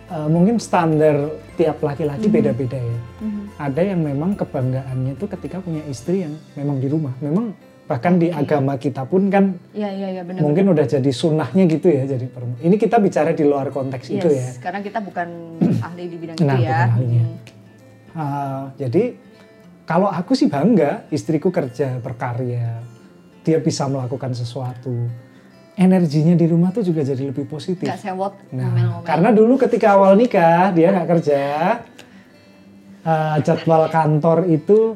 eh, 0.10 0.28
mungkin 0.28 0.60
standar 0.60 1.16
tiap 1.56 1.80
laki-laki 1.80 2.28
Mhm. 2.28 2.34
beda-beda 2.34 2.76
ya. 2.76 3.00
Mhm. 3.22 3.44
Ada 3.58 3.82
yang 3.86 4.02
memang 4.02 4.36
kebanggaannya 4.36 5.16
itu 5.16 5.24
ketika 5.26 5.58
punya 5.58 5.80
istri 5.86 6.26
yang 6.26 6.36
memang 6.54 6.78
di 6.78 6.88
rumah. 6.88 7.16
Memang 7.18 7.56
bahkan 7.92 8.16
di 8.16 8.32
Oke. 8.32 8.40
agama 8.40 8.80
kita 8.80 9.04
pun 9.04 9.28
kan 9.28 9.60
Iya 9.76 9.90
iya 9.92 10.08
iya 10.10 10.24
benar. 10.24 10.40
mungkin 10.40 10.72
udah 10.72 10.88
jadi 10.88 11.12
sunnahnya 11.12 11.68
gitu 11.68 11.92
ya 11.92 12.08
jadi 12.08 12.24
perempuan. 12.26 12.64
Ini 12.64 12.76
kita 12.78 12.98
bicara 12.98 13.36
di 13.36 13.44
luar 13.44 13.68
konteks 13.68 14.08
yes, 14.08 14.16
itu 14.16 14.28
ya. 14.32 14.48
Karena 14.58 14.80
kita 14.80 15.00
bukan 15.02 15.28
ahli 15.92 16.04
di 16.08 16.16
bidang 16.16 16.38
Nah, 16.40 16.56
itu 16.56 16.64
ya. 16.64 16.80
ahlinya. 16.88 17.24
Hmm. 17.28 17.36
Uh, 18.12 18.64
jadi 18.78 19.04
kalau 19.84 20.08
aku 20.08 20.32
sih 20.32 20.48
bangga 20.48 21.04
istriku 21.10 21.52
kerja 21.52 22.00
berkarya, 22.00 22.80
dia 23.42 23.58
bisa 23.60 23.84
melakukan 23.86 24.32
sesuatu, 24.32 24.94
energinya 25.76 26.32
di 26.32 26.46
rumah 26.46 26.72
tuh 26.72 26.82
juga 26.82 27.02
jadi 27.02 27.28
lebih 27.28 27.44
positif. 27.46 27.92
Sewot 27.92 28.40
Nah, 28.52 28.72
ngomel-ngomel. 28.72 29.04
karena 29.04 29.30
dulu 29.30 29.54
ketika 29.58 29.96
awal 29.96 30.16
nikah 30.16 30.72
dia 30.72 30.92
nggak 30.92 31.10
kerja, 31.10 31.42
uh, 33.04 33.38
jadwal 33.42 33.88
kantor 33.88 34.48
itu 34.48 34.96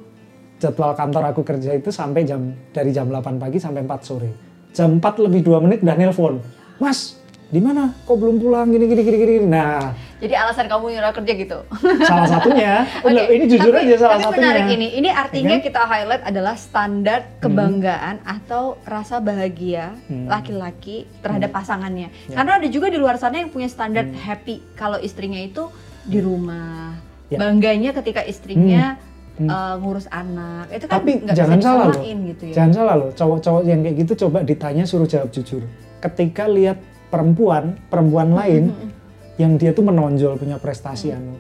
jadwal 0.66 0.92
kantor 0.92 1.24
aku 1.30 1.42
kerja 1.42 1.72
itu 1.72 1.90
sampai 1.90 2.22
jam 2.24 2.42
dari 2.70 2.90
jam 2.90 3.06
8 3.06 3.22
pagi 3.38 3.58
sampai 3.58 3.82
4 3.82 4.02
sore. 4.02 4.30
Jam 4.72 4.98
4 4.98 5.06
lebih 5.22 5.46
2 5.46 5.62
menit 5.62 5.80
udah 5.80 5.96
nelpon. 5.96 6.42
Mas, 6.76 7.16
di 7.46 7.58
mana? 7.58 7.94
Kok 8.04 8.18
belum 8.18 8.36
pulang 8.38 8.68
gini 8.68 8.86
gini 8.86 9.02
gini 9.02 9.18
gini. 9.18 9.36
Nah, 9.46 9.94
Jadi 10.16 10.32
alasan 10.34 10.66
kamu 10.66 10.90
nyuruh 10.90 11.14
kerja 11.14 11.34
gitu. 11.34 11.58
salah 12.02 12.26
satunya, 12.26 12.88
Loh, 13.06 13.28
ini 13.28 13.46
jujur 13.46 13.70
tapi, 13.70 13.86
aja 13.86 13.96
salah 13.98 14.18
tapi 14.18 14.24
satunya. 14.26 14.42
menarik 14.42 14.68
ini. 14.74 14.88
Ini 14.96 15.10
artinya 15.12 15.46
Ya 15.46 15.56
kan? 15.56 15.64
kita 15.64 15.82
highlight 15.86 16.24
adalah 16.26 16.56
standar 16.56 17.20
kebanggaan 17.40 18.16
atau 18.22 18.64
rasa 18.84 19.20
bahagia 19.20 19.94
Hmm. 20.06 20.26
laki-laki 20.26 21.06
terhadap 21.20 21.52
pasangannya. 21.52 22.10
Ya. 22.26 22.34
Karena 22.34 22.52
ada 22.58 22.68
juga 22.68 22.88
di 22.88 22.98
luar 22.98 23.16
sana 23.16 23.38
yang 23.38 23.50
punya 23.50 23.68
standar 23.68 24.04
happy 24.08 24.64
kalau 24.74 24.98
istrinya 24.98 25.38
itu 25.38 25.70
di 26.02 26.20
rumah. 26.20 26.96
Ya. 27.28 27.38
Bangganya 27.38 27.92
ketika 27.94 28.22
istrinya 28.22 28.96
Hmm. 28.96 29.15
Eh, 29.38 29.76
ngurus 29.78 30.08
anak. 30.08 30.66
Itu 30.70 30.86
kan 30.86 30.96
Tapi 30.98 31.12
jangan 31.28 31.58
bisa 31.58 31.68
salah 31.68 31.86
loh. 31.88 32.02
gitu 32.02 32.44
ya. 32.46 32.54
Jangan 32.54 32.72
salah 32.72 32.96
loh, 32.96 33.10
cowok-cowok 33.12 33.62
yang 33.64 33.80
kayak 33.82 33.96
gitu 34.00 34.14
coba 34.22 34.38
ditanya 34.42 34.84
suruh 34.84 35.06
jawab 35.06 35.30
jujur. 35.30 35.64
Ketika 36.00 36.46
lihat 36.46 36.78
perempuan, 37.08 37.80
perempuan 37.86 38.32
lain 38.32 38.64
Mm-mm. 38.70 38.90
yang 39.36 39.56
dia 39.56 39.72
tuh 39.72 39.84
menonjol 39.84 40.36
punya 40.36 40.56
prestasi 40.56 41.10
Hmm. 41.10 41.18
anu, 41.18 41.36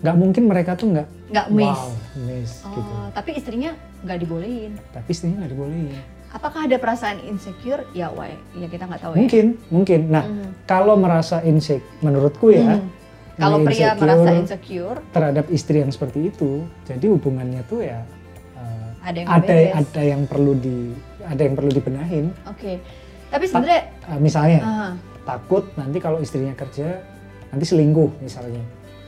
nggak 0.00 0.16
mungkin 0.16 0.42
mereka 0.44 0.74
tuh 0.74 0.90
nggak 0.90 1.08
Nggak 1.28 1.46
miss. 1.50 1.78
wow, 1.78 1.90
miss 2.20 2.52
Oh, 2.62 2.72
gitu. 2.72 2.92
tapi 3.12 3.30
istrinya 3.34 3.70
nggak 4.00 4.18
dibolehin. 4.18 4.72
Tapi 4.90 5.08
istrinya 5.08 5.36
nggak 5.40 5.52
dibolehin. 5.52 5.94
Apakah 6.30 6.62
ada 6.62 6.78
perasaan 6.78 7.18
insecure? 7.24 7.82
Ya, 7.90 8.06
why? 8.08 8.30
Ya 8.54 8.66
kita 8.66 8.86
nggak 8.86 9.02
tahu 9.02 9.12
ya. 9.12 9.18
Mungkin, 9.18 9.46
mungkin. 9.66 10.00
Nah, 10.08 10.22
Mhm. 10.22 10.62
kalau 10.64 10.94
merasa 10.94 11.42
insecure, 11.42 11.82
menurutku 12.00 12.50
ya, 12.50 12.78
Mhm. 12.78 12.86
Kalau 13.40 13.58
pria 13.64 13.96
merasa 13.96 14.30
insecure, 14.36 15.00
terhadap 15.16 15.46
istri 15.48 15.80
yang 15.80 15.88
seperti 15.88 16.28
itu, 16.28 16.68
jadi 16.84 17.06
hubungannya 17.08 17.64
tuh 17.64 17.80
ya 17.80 18.04
uh, 18.60 18.90
ada 19.00 19.16
yang 19.16 19.28
ada 19.32 19.40
beres. 19.48 19.72
ada 19.80 20.02
yang 20.04 20.22
perlu 20.28 20.52
di 20.60 20.92
ada 21.24 21.40
yang 21.40 21.54
perlu 21.56 21.70
dibenahin. 21.72 22.36
Oke. 22.44 22.78
Tapi 23.32 23.44
sebenarnya 23.48 23.82
Uh, 24.10 24.18
misalnya, 24.18 24.58
ah, 24.66 24.92
takut 25.22 25.70
nanti 25.78 26.02
kalau 26.02 26.18
istrinya 26.18 26.50
kerja 26.58 26.98
nanti 27.54 27.62
selingkuh 27.62 28.10
misalnya. 28.18 28.58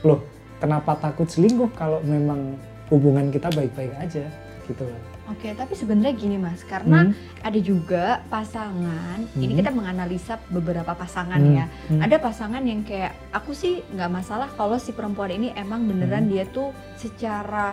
Loh, 0.07 0.23
kenapa 0.63 0.95
takut 0.95 1.27
selingkuh 1.27 1.75
kalau 1.75 1.99
memang 2.07 2.55
hubungan 2.87 3.27
kita 3.27 3.51
baik-baik 3.51 3.91
aja 3.99 4.23
gitu 4.63 4.83
loh. 4.87 5.12
Oke, 5.23 5.55
tapi 5.55 5.71
sebenarnya 5.71 6.11
gini 6.11 6.35
Mas, 6.35 6.61
karena 6.61 7.07
Hmm. 7.07 7.15
ada 7.39 7.55
juga 7.55 8.19
pasangan. 8.27 9.23
Ini 9.33 9.49
Hmm. 9.49 9.59
kita 9.63 9.71
menganalisa 9.71 10.35
beberapa 10.51 10.91
pasangan 10.91 11.39
Hmm, 11.39 11.55
ya. 11.55 11.65
hmm. 11.87 12.01
Ada 12.03 12.19
pasangan 12.19 12.59
yang 12.59 12.83
kayak 12.83 13.15
aku 13.31 13.55
sih 13.55 13.79
nggak 13.87 14.11
masalah 14.11 14.51
kalau 14.51 14.75
si 14.75 14.91
perempuan 14.91 15.31
ini 15.31 15.55
emang 15.55 15.87
beneran 15.87 16.27
Hmm. 16.27 16.31
dia 16.31 16.43
tuh 16.45 16.69
secara 16.95 17.71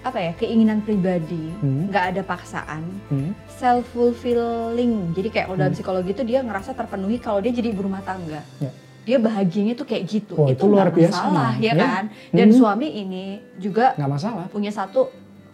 apa 0.00 0.16
ya 0.16 0.32
keinginan 0.32 0.80
pribadi, 0.80 1.52
Hmm. 1.60 1.90
nggak 1.90 2.04
ada 2.08 2.22
paksaan, 2.22 2.82
Hmm. 3.10 3.34
self 3.50 3.84
fulfilling. 3.90 5.12
Jadi 5.12 5.28
kayak 5.28 5.44
kalau 5.44 5.58
dalam 5.58 5.74
Hmm. 5.74 5.76
psikologi 5.76 6.10
itu 6.10 6.22
dia 6.24 6.40
ngerasa 6.40 6.72
terpenuhi 6.72 7.18
kalau 7.18 7.42
dia 7.42 7.50
jadi 7.50 7.68
ibu 7.68 7.84
rumah 7.84 8.00
tangga. 8.00 8.40
Ya. 8.62 8.70
Dia 9.00 9.18
bahagianya 9.18 9.74
tuh 9.74 9.84
kayak 9.84 10.04
gitu. 10.06 10.38
Wah, 10.38 10.48
itu 10.48 10.64
luar 10.64 10.88
nggak 10.88 10.96
biasa, 10.96 11.20
masalah, 11.26 11.52
ya 11.58 11.72
Ya. 11.74 11.74
kan? 11.76 12.04
Dan 12.30 12.48
Hmm. 12.48 12.56
suami 12.56 12.88
ini 12.88 13.24
juga 13.58 13.92
nggak 13.92 14.08
masalah. 14.08 14.46
punya 14.48 14.70
satu 14.70 15.10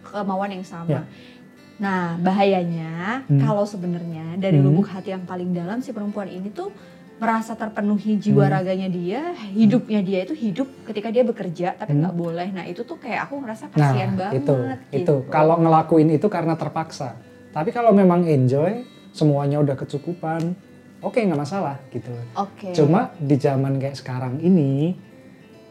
kemauan 0.07 0.51
yang 0.51 0.63
sama. 0.63 0.89
Ya. 0.89 1.03
Nah, 1.77 2.17
bahayanya 2.17 3.21
Hmm. 3.29 3.37
kalau 3.37 3.61
sebenarnya 3.61 4.33
dari 4.35 4.57
Hmm. 4.57 4.65
lubuk 4.65 4.89
hati 4.89 5.13
yang 5.13 5.23
paling 5.23 5.53
dalam 5.53 5.77
si 5.77 5.93
perempuan 5.93 6.25
ini 6.25 6.49
tuh 6.49 6.73
merasa 7.17 7.53
terpenuhi 7.53 8.17
jiwa 8.17 8.45
Hmm. 8.45 8.53
raganya 8.53 8.89
dia, 8.89 9.33
hidupnya 9.53 10.01
dia 10.01 10.21
itu 10.21 10.33
hidup 10.33 10.69
ketika 10.85 11.09
dia 11.09 11.21
bekerja 11.21 11.73
tapi 11.73 11.93
Hmm. 11.93 12.01
nggak 12.01 12.15
boleh. 12.15 12.47
Nah, 12.49 12.65
itu 12.65 12.81
tuh 12.81 12.97
kayak 12.97 13.29
aku 13.29 13.41
ngerasa 13.41 13.69
kasihan 13.69 14.13
Nah, 14.13 14.17
banget 14.17 14.41
itu 14.41 14.55
itu 14.89 15.01
gitu. 15.05 15.15
kalau 15.29 15.57
ngelakuin 15.57 16.09
itu 16.13 16.27
karena 16.29 16.53
terpaksa. 16.53 17.17
Tapi 17.49 17.69
kalau 17.69 17.89
memang 17.89 18.21
enjoy, 18.21 18.85
semuanya 19.09 19.57
udah 19.57 19.73
kecukupan, 19.73 20.53
oke 21.01 21.17
nggak 21.17 21.37
masalah 21.37 21.81
gitu. 21.89 22.13
Oke. 22.37 22.69
Cuma 22.73 23.09
di 23.17 23.33
zaman 23.33 23.81
kayak 23.81 23.97
sekarang 23.97 24.37
ini, 24.37 24.93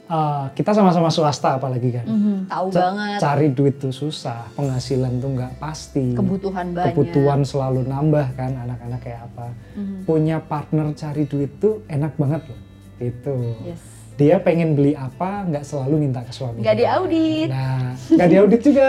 uh, 0.06 0.46
kita 0.52 0.70
sama-sama 0.70 1.08
swasta 1.08 1.56
apalagi 1.56 1.90
kan. 1.94 2.06
Mhm, 2.06 2.36
tahu 2.46 2.66
Ca- 2.70 2.80
banget 2.90 3.18
Cari 3.18 3.48
duit 3.50 3.75
tuh 3.78 3.90
susah, 3.90 4.46
penghasilan 4.54 5.18
tuh 5.18 5.30
nggak 5.34 5.52
pasti. 5.58 6.14
kebutuhan 6.14 6.72
banyak. 6.72 6.94
Kebutuhan 6.94 7.40
selalu 7.42 7.86
nambah 7.86 8.26
kan, 8.36 8.52
anak-anak 8.54 9.00
kayak 9.02 9.26
apa. 9.32 9.46
Mhm. 9.75 10.04
Punya 10.04 10.36
partner 10.38 10.92
cari 10.94 11.25
duit 11.25 11.58
tuh 11.58 11.82
enak 11.88 12.14
banget 12.14 12.42
loh. 12.46 12.60
Itu. 12.96 13.36
Yes. 13.64 13.96
Dia 14.16 14.40
pengen 14.40 14.73
beli 14.73 14.96
apa, 14.96 15.44
nggak 15.44 15.61
selalu 15.61 16.08
minta 16.08 16.25
ke 16.25 16.32
suami. 16.32 16.64
Nggak 16.64 16.76
diaudit. 16.80 17.49
Nah, 17.52 17.92
nggak 17.92 18.28
diaudit 18.32 18.61
juga. 18.64 18.88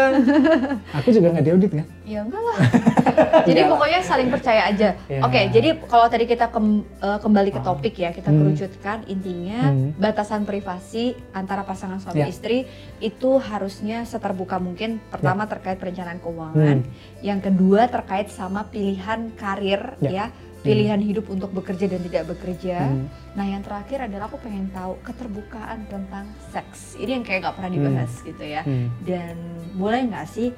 Aku 0.96 1.12
juga 1.12 1.28
nggak 1.36 1.46
diaudit 1.46 1.72
kan. 1.74 1.86
Ya 2.08 2.24
enggak 2.24 2.40
lah. 2.40 2.58
jadi 3.48 3.60
Enggak. 3.60 3.72
pokoknya 3.76 4.00
saling 4.02 4.30
percaya 4.32 4.62
aja. 4.66 4.90
Ya. 5.06 5.20
Oke, 5.20 5.52
jadi 5.52 5.70
kalau 5.84 6.08
tadi 6.08 6.24
kita 6.26 6.48
kem- 6.48 6.88
eh, 6.98 7.20
kembali 7.20 7.50
ke 7.52 7.60
Oh. 7.60 7.66
topik 7.68 8.00
ya, 8.00 8.16
kita 8.16 8.32
Hmm. 8.32 8.40
kerucutkan 8.40 9.04
intinya 9.06 9.68
Hmm. 9.68 9.92
batasan 10.00 10.48
privasi 10.48 11.12
antara 11.34 11.68
pasangan 11.68 12.00
suami 12.00 12.24
Ya. 12.24 12.32
istri 12.32 12.64
itu 12.98 13.36
harusnya 13.38 14.08
seterbuka 14.08 14.58
mungkin. 14.58 15.04
Pertama 15.12 15.44
terkait 15.44 15.76
perencanaan 15.76 16.18
keuangan, 16.18 16.78
Hmm. 16.82 16.90
yang 17.20 17.44
kedua 17.44 17.92
terkait 17.92 18.32
sama 18.32 18.64
pilihan 18.66 19.28
karir 19.34 20.00
ya, 20.00 20.32
Ya. 20.32 20.47
Pilihan 20.68 21.00
hidup 21.00 21.26
untuk 21.32 21.50
bekerja 21.56 21.86
dan 21.88 22.02
tidak 22.04 22.24
bekerja. 22.30 22.78
Hmm. 22.92 23.08
Nah, 23.34 23.46
yang 23.48 23.64
terakhir 23.64 24.12
adalah 24.12 24.28
aku 24.28 24.38
pengen 24.44 24.68
tahu 24.70 25.00
keterbukaan 25.02 25.88
tentang 25.88 26.28
seks. 26.52 27.00
Ini 27.00 27.22
yang 27.22 27.24
kayak 27.24 27.48
nggak 27.48 27.56
pernah 27.56 27.72
dibahas 27.72 28.12
gitu 28.22 28.44
ya. 28.44 28.62
Hmm. 28.68 28.92
Dan 29.02 29.36
boleh 29.74 30.04
nggak 30.12 30.28
sih 30.28 30.52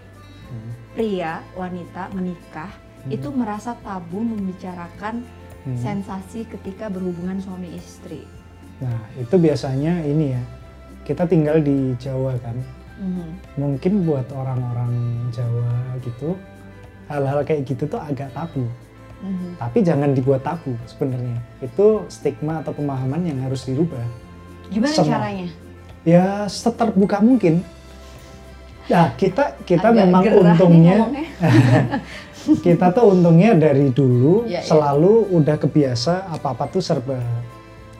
Hmm. 0.49 0.71
pria 0.97 1.45
wanita 1.53 2.09
menikah 2.11 2.73
Hmm. 3.05 3.13
itu 3.13 3.29
merasa 3.29 3.77
tabu 3.79 4.19
membicarakan 4.19 5.21
Hmm. 5.63 5.77
sensasi 5.77 6.49
ketika 6.49 6.89
berhubungan 6.89 7.37
suami 7.37 7.77
istri. 7.77 8.25
Nah, 8.79 8.97
itu 9.13 9.35
biasanya 9.35 10.01
ini 10.03 10.33
ya. 10.33 10.43
Kita 11.05 11.27
tinggal 11.27 11.59
di 11.59 11.93
Jawa 11.99 12.33
kan. 12.39 12.55
Mhm. 12.99 13.27
Mungkin 13.55 13.93
buat 14.03 14.27
orang-orang 14.31 14.91
Jawa 15.31 15.95
gitu, 16.03 16.35
hal-hal 17.07 17.41
kayak 17.43 17.63
gitu 17.63 17.87
tuh 17.87 17.99
agak 17.99 18.31
tabu. 18.35 18.67
Mhm. 19.19 19.59
Tapi 19.59 19.77
jangan 19.83 20.09
dibuat 20.11 20.41
tabu 20.41 20.73
sebenarnya. 20.85 21.39
Itu 21.59 22.07
stigma 22.07 22.59
atau 22.59 22.71
pemahaman 22.71 23.23
yang 23.23 23.39
harus 23.43 23.67
dirubah. 23.67 23.99
Gimana 24.69 24.95
Semua. 24.95 25.09
caranya? 25.19 25.47
Ya 26.07 26.25
seterbuka 26.45 27.19
mungkin. 27.19 27.61
Nah, 28.89 29.13
kita 29.13 29.59
kita 29.63 29.93
Agak 29.93 29.99
memang 30.01 30.23
untungnya 30.25 30.97
kita 32.65 32.89
tuh 32.89 33.13
untungnya 33.13 33.53
dari 33.53 33.93
dulu 33.93 34.47
Iya, 34.47 34.59
iya. 34.59 34.61
selalu 34.65 35.29
udah 35.29 35.55
kebiasa 35.59 36.31
apa-apa 36.31 36.65
tuh 36.71 36.81
serba 36.81 37.19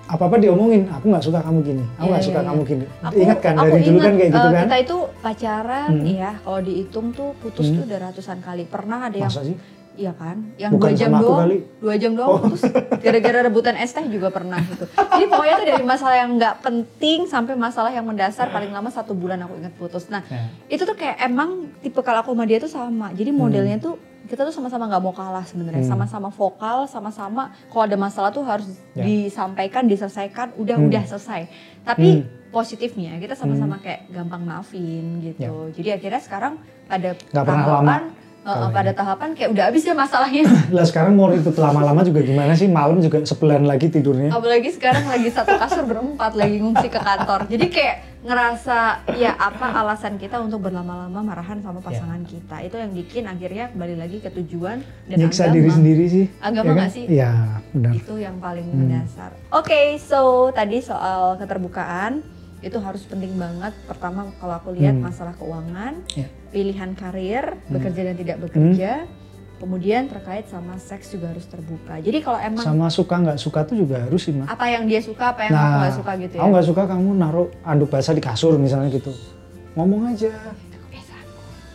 apa-apa 0.10 0.42
diomongin, 0.42 0.90
aku 0.90 1.06
nggak 1.06 1.22
suka 1.22 1.38
kamu 1.46 1.62
gini, 1.62 1.86
aku 1.94 2.02
Iya, 2.02 2.10
nggak 2.10 2.18
iya, 2.18 2.30
suka 2.34 2.42
iya. 2.42 2.48
kamu 2.50 2.62
gini. 2.66 2.86
Aku, 3.06 3.14
Ingat 3.22 3.40
kan 3.46 3.54
aku 3.54 3.66
dari 3.70 3.82
dulu 3.86 3.98
kan 4.02 4.14
kayak 4.18 4.32
gitu 4.34 4.42
eh, 4.42 4.50
kan? 4.50 4.64
Kita 4.66 4.78
itu 4.82 4.98
pacaran 5.22 5.90
Hmm. 5.94 6.06
ya, 6.10 6.32
kalau 6.42 6.60
dihitung 6.66 7.08
tuh 7.14 7.30
putus 7.38 7.66
Hmm. 7.70 7.76
tuh 7.78 7.84
udah 7.86 8.00
ratusan 8.10 8.38
kali. 8.42 8.64
Pernah 8.66 9.00
ada 9.06 9.18
yang 9.22 9.30
Masa 9.30 9.46
sih? 9.46 9.54
Iya 9.94 10.14
kan? 10.14 10.38
Yang 10.56 10.72
Bukan 10.78 10.90
dua 10.90 10.96
jam 10.96 11.12
doang, 11.14 11.40
kali. 11.44 11.58
dua 11.78 11.96
jam 11.96 12.12
doang 12.14 12.30
Oh. 12.30 12.40
putus. 12.42 12.62
Gara-gara 13.00 13.40
rebutan 13.42 13.76
es 13.76 13.92
teh 13.92 14.06
juga 14.06 14.30
pernah 14.30 14.60
gitu. 14.62 14.86
Jadi 14.88 15.26
pokoknya 15.26 15.56
tuh 15.56 15.68
dari 15.68 15.84
masalah 15.84 16.16
yang 16.18 16.32
nggak 16.36 16.56
penting 16.60 17.20
sampai 17.26 17.54
masalah 17.54 17.90
yang 17.90 18.04
mendasar 18.04 18.48
paling 18.48 18.70
lama 18.70 18.88
satu 18.88 19.12
bulan 19.12 19.42
aku 19.42 19.58
ingat 19.58 19.74
putus. 19.76 20.08
Nah 20.08 20.24
Ya. 20.26 20.48
itu 20.68 20.84
tuh 20.84 20.94
kayak 20.94 21.20
emang 21.22 21.74
tipe 21.80 22.00
kalau 22.00 22.22
aku 22.22 22.32
sama 22.32 22.46
dia 22.46 22.58
tuh 22.58 22.70
sama. 22.70 23.12
Jadi 23.12 23.30
modelnya 23.30 23.76
tuh 23.78 23.98
kita 24.26 24.46
tuh 24.46 24.54
sama-sama 24.54 24.86
nggak 24.86 25.02
mau 25.02 25.10
kalah 25.10 25.42
sebenarnya, 25.42 25.82
Hmm. 25.82 25.92
sama-sama 25.98 26.30
vokal, 26.30 26.86
sama-sama 26.86 27.50
kalau 27.68 27.84
ada 27.84 27.98
masalah 27.98 28.30
tuh 28.30 28.46
harus 28.46 28.70
Ya. 28.94 29.02
disampaikan, 29.02 29.84
diselesaikan, 29.84 30.54
udah 30.56 30.78
Hmm. 30.78 30.86
udah 30.86 31.02
selesai. 31.04 31.50
Tapi 31.82 32.22
Hmm. 32.22 32.30
positifnya 32.50 33.18
kita 33.18 33.34
sama-sama 33.34 33.78
kayak 33.78 34.06
gampang 34.08 34.46
maafin 34.46 35.18
gitu. 35.20 35.74
Jadi 35.74 35.90
akhirnya 35.92 36.22
sekarang 36.22 36.54
pada 36.86 37.18
Ya. 37.18 38.10
Kalau 38.52 38.70
pada 38.72 38.92
tahapan 38.92 39.30
kayak 39.32 39.50
udah 39.52 39.64
habis 39.66 39.84
ya 39.84 39.94
masalahnya. 39.94 40.44
Lah 40.72 40.82
sekarang 40.82 41.14
mau 41.14 41.28
ribut 41.28 41.54
lama-lama 41.54 42.02
juga 42.02 42.20
gimana 42.20 42.52
sih? 42.52 42.66
Malam 42.66 42.98
juga 42.98 43.22
sebulan 43.22 43.62
lagi 43.64 43.88
tidurnya. 43.88 44.30
Apalagi 44.30 44.70
sekarang 44.70 45.06
lagi 45.06 45.30
satu 45.30 45.54
kasur 45.56 45.86
berempat 45.86 46.34
lagi 46.34 46.58
ngungsi 46.58 46.88
ke 46.88 46.98
kantor. 46.98 47.46
Jadi 47.46 47.66
kayak 47.70 47.96
ngerasa 48.20 48.78
ya 49.16 49.32
apa 49.34 49.72
alasan 49.76 50.16
kita 50.16 50.38
untuk 50.38 50.60
berlama-lama 50.62 51.22
marahan 51.22 51.62
sama 51.62 51.80
pasangan 51.80 52.20
kita. 52.24 52.60
Itu 52.62 52.76
yang 52.76 52.92
bikin 52.92 53.24
akhirnya 53.24 53.70
kembali 53.70 53.96
lagi 53.96 54.18
ke 54.18 54.30
tujuan 54.34 54.82
dan 55.06 55.16
Nyiksa 55.16 55.46
agama. 55.46 55.56
diri 55.56 55.70
sendiri 55.70 56.06
sih. 56.06 56.26
Agama 56.40 56.66
ya 56.66 56.74
nggak 56.76 56.92
sih? 56.92 57.04
Iya, 57.08 57.32
benar. 57.72 57.94
Itu 57.94 58.14
yang 58.16 58.36
paling 58.38 58.66
Hmm. 58.66 58.80
mendasar. 58.82 59.32
Oke, 59.50 59.96
so 59.98 60.20
tadi 60.50 60.80
soal 60.80 61.38
keterbukaan 61.38 62.20
itu 62.60 62.76
harus 62.76 63.04
penting 63.04 63.34
banget. 63.34 63.72
Pertama 63.86 64.28
kalau 64.36 64.56
aku 64.58 64.76
lihat 64.76 64.94
Hmm. 64.94 65.06
masalah 65.06 65.32
keuangan, 65.32 66.04
Ya. 66.12 66.28
Pilihan 66.50 66.92
karir, 66.94 67.46
Hmm. 67.56 67.72
bekerja 67.72 68.02
dan 68.04 68.16
tidak 68.16 68.38
bekerja. 68.40 68.92
Kemudian 69.56 70.08
terkait 70.08 70.48
sama 70.48 70.80
seks 70.80 71.12
juga 71.12 71.30
harus 71.30 71.44
terbuka. 71.44 72.00
Jadi 72.00 72.18
kalau 72.20 72.40
emang 72.40 72.64
Sama 72.64 72.88
suka 72.88 73.16
nggak 73.18 73.36
suka 73.38 73.60
tuh 73.64 73.76
juga 73.78 74.00
harus 74.00 74.22
sih, 74.22 74.32
Mas. 74.32 74.48
apa 74.48 74.66
yang 74.66 74.88
dia 74.88 75.00
suka, 75.00 75.30
apa 75.30 75.42
yang 75.44 75.52
aku 75.52 75.76
nggak 75.78 75.96
suka 75.96 76.12
gitu 76.18 76.34
ya. 76.34 76.40
Aku 76.40 76.50
nggak 76.50 76.66
suka 76.66 76.82
kamu 76.86 77.10
naruh 77.14 77.48
anduk 77.62 77.90
basah 77.90 78.14
di 78.14 78.22
kasur 78.22 78.56
misalnya 78.56 78.88
gitu. 78.90 79.12
Ngomong 79.74 80.10
aja. 80.10 80.32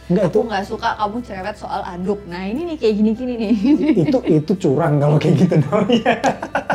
Enggak 0.04 0.24
itu 0.26 0.36
Aku 0.36 0.44
nggak 0.46 0.64
suka 0.66 0.88
kamu 0.96 1.16
cerewet 1.22 1.56
soal 1.56 1.80
anduk. 1.82 2.20
Nah 2.26 2.42
ini 2.42 2.60
nih 2.66 2.76
kayak 2.76 2.94
gini-gini 2.94 3.34
nih. 3.38 3.52
itu 4.04 4.18
itu 4.22 4.52
curang 4.58 4.96
kalau 4.96 5.16
kayak 5.16 5.34
gitu 5.38 5.54
namanya. 5.58 6.12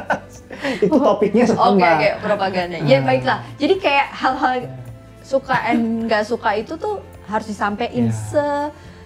itu 0.80 0.90
topiknya 0.92 1.44
Oke, 1.48 1.54
sama. 1.54 1.90
kayak 1.96 2.16
propaganda. 2.20 2.78
Ya 2.84 2.98
Ah. 2.98 3.02
baiklah. 3.04 3.38
Jadi 3.56 3.74
kayak 3.78 4.08
hal-hal 4.12 4.56
suka 5.22 5.56
and 5.64 6.06
nggak 6.06 6.22
suka 6.24 6.50
itu 6.56 6.74
tuh 6.76 6.98
harus 7.30 7.46
disampaikan 7.46 8.04
Ya. 8.04 8.12
se 8.12 8.48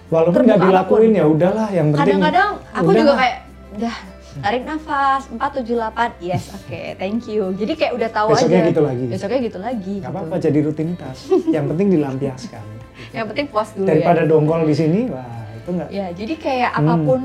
Walaupun 0.06 0.40
nggak 0.42 0.60
dilakuin 0.62 1.12
ya 1.12 1.24
udahlah 1.26 1.68
yang 1.68 1.88
penting. 1.88 2.00
kadang-kadang 2.16 2.48
aku 2.70 2.86
udah 2.86 2.98
juga 2.98 3.14
kayak 3.16 3.38
dah 3.74 3.96
tarik 4.36 4.62
nafas 4.62 5.22
478 5.30 6.20
yes 6.20 6.44
oke 6.52 6.80
thank 6.96 7.24
you 7.24 7.50
jadi 7.52 7.72
kayak 7.72 7.92
udah 7.94 8.08
tahu 8.10 8.28
Besoknya 8.30 8.58
aja 8.58 8.68
gitu 8.68 8.82
lagi. 8.82 9.04
besoknya 9.06 9.38
gitu 9.40 9.58
lagi 9.58 9.94
Nggak 9.94 10.04
gitu. 10.04 10.18
apa-apa 10.18 10.34
jadi 10.40 10.58
rutinitas. 10.60 11.16
yang 11.48 11.64
penting 11.66 11.86
dilampiaskan. 11.90 12.64
yang 13.16 13.26
penting 13.26 13.46
puas 13.46 13.68
dulu 13.72 13.86
Daripada 13.86 14.20
ya 14.20 14.26
dongkol 14.26 14.60
di 14.64 14.74
sini, 14.74 15.00
wah 15.06 15.24
itu 15.52 15.70
nggak 15.70 15.88
ya 15.88 16.06
jadi 16.10 16.34
kayak 16.36 16.70
Hmm. 16.72 16.80
apa 16.80 16.94
pun 17.00 17.20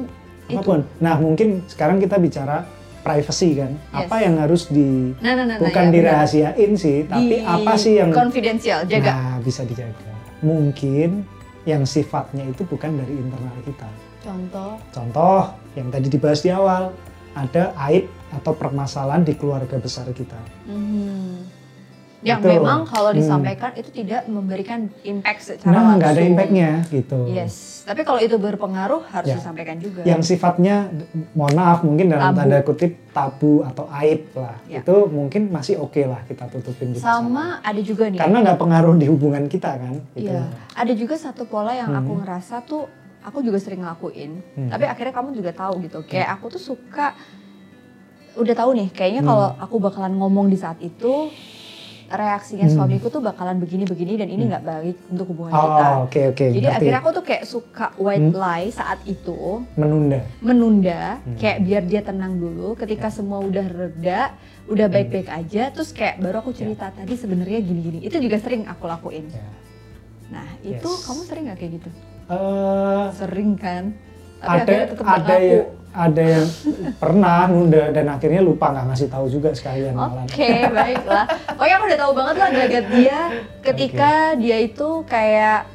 itu 0.46 0.56
apa 0.56 0.66
pun. 0.66 0.80
Nah 0.98 1.16
mungkin 1.18 1.48
sekarang 1.66 1.98
kita 1.98 2.16
bicara 2.18 2.66
privacy 3.00 3.50
kan. 3.56 3.72
Yes. 3.74 3.98
Apa 4.02 4.16
yang 4.20 4.36
harus 4.38 4.62
di 4.68 5.14
nah 5.18 5.32
nah 5.32 5.44
nah 5.44 5.46
nah, 5.48 5.58
bukan 5.60 5.84
benar. 5.84 5.94
dirahasiain 5.96 6.72
sih, 6.74 6.98
tapi 7.06 7.26
Di 7.32 7.38
apa 7.42 7.74
sih 7.76 7.94
yang 7.96 8.10
confidential 8.12 8.82
jaga 8.84 9.10
Nah, 9.10 9.38
bisa 9.40 9.62
dijaga. 9.62 10.09
Mungkin 10.40 11.28
yang 11.68 11.84
sifatnya 11.84 12.48
itu 12.48 12.64
bukan 12.64 12.96
dari 12.96 13.14
internal 13.14 13.58
kita. 13.68 13.90
contoh 14.20 14.72
Contoh 14.92 15.52
yang 15.76 15.88
tadi 15.92 16.08
dibahas 16.12 16.40
di 16.44 16.50
awal, 16.52 16.92
ada 17.36 17.72
aib 17.92 18.08
atau 18.36 18.52
permasalahan 18.56 19.24
di 19.24 19.34
keluarga 19.36 19.78
besar 19.80 20.08
kita. 20.12 20.40
mhm. 20.68 21.59
Yang 22.20 22.44
Betul. 22.44 22.60
memang 22.60 22.84
kalau 22.84 23.12
Hmm. 23.12 23.18
disampaikan 23.18 23.72
itu 23.74 23.90
tidak 23.94 24.28
memberikan 24.28 24.92
impact 25.02 25.40
secara 25.42 25.72
Nah, 25.72 25.80
langsung 25.80 25.98
nggak 25.98 26.12
ada 26.12 26.22
impactnya 26.22 26.70
gitu. 26.90 27.20
yes 27.26 27.56
tapi 27.82 28.04
kalau 28.04 28.20
itu 28.20 28.36
berpengaruh 28.36 29.02
harus 29.08 29.28
Ya. 29.28 29.36
disampaikan 29.36 29.80
juga 29.80 30.04
Yang 30.04 30.22
sifatnya, 30.28 30.92
mohon 31.32 31.56
maaf 31.56 31.80
mungkin 31.82 32.06
dalam 32.08 32.30
Tabu. 32.30 32.38
tanda 32.38 32.58
kutip 32.62 32.92
tabu 33.10 33.64
atau 33.64 33.88
aib 33.98 34.30
lah, 34.36 34.60
Ya. 34.64 34.80
itu 34.80 34.96
mungkin 35.08 35.48
masih 35.48 35.80
oke 35.80 35.98
lah 36.04 36.22
kita 36.24 36.46
tutupin 36.50 36.92
di 36.92 37.00
pasangan. 37.00 37.24
sama 37.24 37.46
ada 37.60 37.82
juga 37.82 38.06
nih 38.06 38.20
Karena 38.20 38.38
nggak 38.44 38.60
pengaruh 38.60 38.94
di 38.94 39.06
hubungan 39.08 39.44
kita 39.46 39.72
kan. 39.74 39.96
Gitu. 40.14 40.28
Iya, 40.28 40.44
ada 40.76 40.94
juga 40.94 41.16
satu 41.16 41.44
pola 41.44 41.72
yang 41.72 41.90
aku 41.90 42.12
Hmm. 42.12 42.20
ngerasa 42.22 42.62
tuh 42.62 42.84
aku 43.22 43.42
juga 43.42 43.58
sering 43.58 43.80
ngelakuin. 43.80 44.32
Hmm. 44.54 44.70
Tapi 44.70 44.84
akhirnya 44.86 45.14
kamu 45.14 45.30
juga 45.34 45.52
tahu 45.52 45.74
gitu. 45.82 46.04
Kayak 46.04 46.36
aku 46.36 46.46
tuh 46.52 46.62
suka 46.66 47.16
udah 48.36 48.56
tahu 48.56 48.72
nih, 48.74 48.88
kayaknya 48.90 49.22
Hmm. 49.22 49.30
kalau 49.30 49.48
aku 49.58 49.76
bakalan 49.80 50.14
ngomong 50.14 50.48
di 50.48 50.56
saat 50.56 50.78
itu 50.80 51.28
reaksinya 52.10 52.66
Hmm. 52.66 52.76
suamiku 52.76 53.08
tuh 53.08 53.20
bakalan 53.20 53.58
begini-begini 53.58 54.14
dan 54.16 54.28
ini 54.28 54.46
nggak 54.46 54.62
baik 54.62 54.98
untuk 55.08 55.26
hubungan 55.28 55.52
kita. 55.52 55.86
Oh, 55.92 55.98
oke 56.04 56.22
oke. 56.30 56.46
Jadi 56.48 56.58
ngerti. 56.60 56.76
akhirnya 56.76 57.00
aku 57.00 57.12
tuh 57.12 57.24
kayak 57.24 57.44
suka 57.44 57.86
white 57.96 58.28
Hmm. 58.28 58.36
lie 58.36 58.70
saat 58.70 59.00
itu 59.04 59.40
menunda. 59.74 60.20
menunda 60.40 61.02
Hmm. 61.18 61.36
kayak 61.36 61.58
biar 61.62 61.84
dia 61.84 62.02
tenang 62.02 62.34
dulu 62.36 62.74
ketika 62.76 63.08
semua 63.08 63.40
udah 63.40 63.66
reda 63.66 64.34
udah 64.66 64.86
Hmm. 64.86 64.96
baik-baik 64.96 65.28
aja 65.28 65.70
terus 65.70 65.90
kayak 65.90 66.18
baru 66.18 66.40
aku 66.40 66.52
cerita 66.52 66.90
tadi 66.90 67.14
sebenarnya 67.14 67.60
gini-gini 67.60 68.00
itu 68.02 68.16
juga 68.16 68.38
sering 68.38 68.64
aku 68.64 68.86
lakuin 68.86 69.26
Ya. 69.28 69.42
nah 70.30 70.48
itu 70.62 70.86
Yes. 70.86 71.04
kamu 71.04 71.22
sering 71.24 71.44
nggak 71.46 71.58
kayak 71.58 71.74
gitu 71.78 71.90
Eh, 72.30 73.06
sering 73.12 73.52
kan 73.56 73.90
tapi 74.40 74.72
ada 74.72 74.76
ada 75.04 75.36
yang 75.40 75.66
ada 75.90 76.22
yang 76.22 76.48
pernah 77.02 77.50
nunda 77.50 77.90
dan 77.90 78.06
akhirnya 78.14 78.46
lupa 78.46 78.70
nggak 78.70 78.86
ngasih 78.94 79.08
tahu 79.10 79.26
juga 79.26 79.50
sekalian 79.52 79.98
Oke, 79.98 79.98
malah. 79.98 80.70
baiklah. 80.70 81.26
Pokoknya 81.58 81.76
aku 81.76 81.86
udah 81.90 82.00
tahu 82.00 82.12
banget 82.14 82.36
lah 82.38 82.50
gelagat 82.54 82.86
dia 82.94 83.20
ketika 83.66 84.12
dia 84.38 84.58
itu 84.62 84.90
kayak 85.10 85.66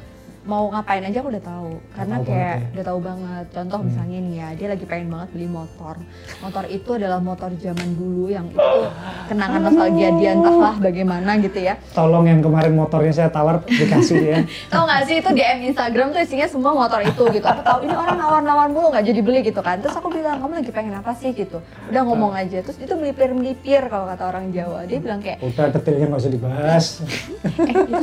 mau 0.45 0.69
ngapain 0.69 1.01
aja 1.01 1.17
aku 1.19 1.29
udah 1.33 1.43
tahu. 1.43 1.71
Karena 1.91 2.15
tahu 2.17 2.25
kayak 2.29 2.55
ya. 2.55 2.67
udah 2.77 2.85
tahu 2.85 2.99
banget. 3.01 3.45
Contoh 3.51 3.77
Hmm. 3.81 3.87
misalnya 3.89 4.17
nih 4.21 4.35
ya, 4.37 4.47
dia 4.53 4.67
lagi 4.69 4.85
pengen 4.85 5.07
banget 5.09 5.29
beli 5.33 5.47
motor. 5.49 5.95
Motor 6.39 6.63
itu 6.69 6.89
adalah 6.93 7.19
motor 7.19 7.49
zaman 7.57 7.89
dulu 7.93 8.29
yang 8.29 8.45
itu 8.47 8.79
kenangan 9.25 9.61
nostalgia 9.65 10.09
dia 10.15 10.31
entahlah 10.37 10.75
bagaimana 10.77 11.31
gitu 11.41 11.59
ya. 11.59 11.73
Tolong 11.91 12.25
yang 12.29 12.39
kemarin 12.45 12.73
motornya 12.77 13.13
saya 13.13 13.29
tawar 13.29 13.65
dikasih 13.65 14.19
ya. 14.21 14.37
Tahu 14.73 14.83
nggak 14.85 15.01
sih 15.05 15.15
itu 15.19 15.29
DM 15.33 15.59
Instagram 15.73 16.07
tuh 16.13 16.21
isinya 16.21 16.47
semua 16.47 16.71
motor 16.77 17.01
itu 17.01 17.23
gitu. 17.33 17.45
Aku 17.45 17.61
tahu 17.65 17.79
ini 17.83 17.93
orang 17.97 18.17
nawar-nawar 18.17 18.67
mulu 18.69 18.93
nggak 18.93 19.05
jadi 19.05 19.21
beli 19.25 19.39
gitu 19.41 19.59
kan. 19.59 19.81
Terus 19.81 19.97
aku 19.97 20.13
bilang 20.13 20.37
kamu 20.37 20.61
lagi 20.61 20.71
pengen 20.71 20.93
apa 20.93 21.11
sih 21.17 21.33
gitu. 21.33 21.57
Udah 21.89 22.01
ngomong 22.05 22.37
aja. 22.37 22.61
Terus 22.61 22.77
itu 22.77 22.93
melipir-melipir 22.93 23.89
kalau 23.89 24.05
kata 24.05 24.23
orang 24.29 24.53
Jawa. 24.53 24.85
Dia 24.85 25.01
bilang 25.01 25.19
kayak 25.19 25.41
Udah 25.41 25.73
detailnya 25.73 26.05
nggak 26.13 26.21
usah 26.21 26.31
dibahas. 26.31 26.85
eh 27.65 27.73
itu 27.73 27.93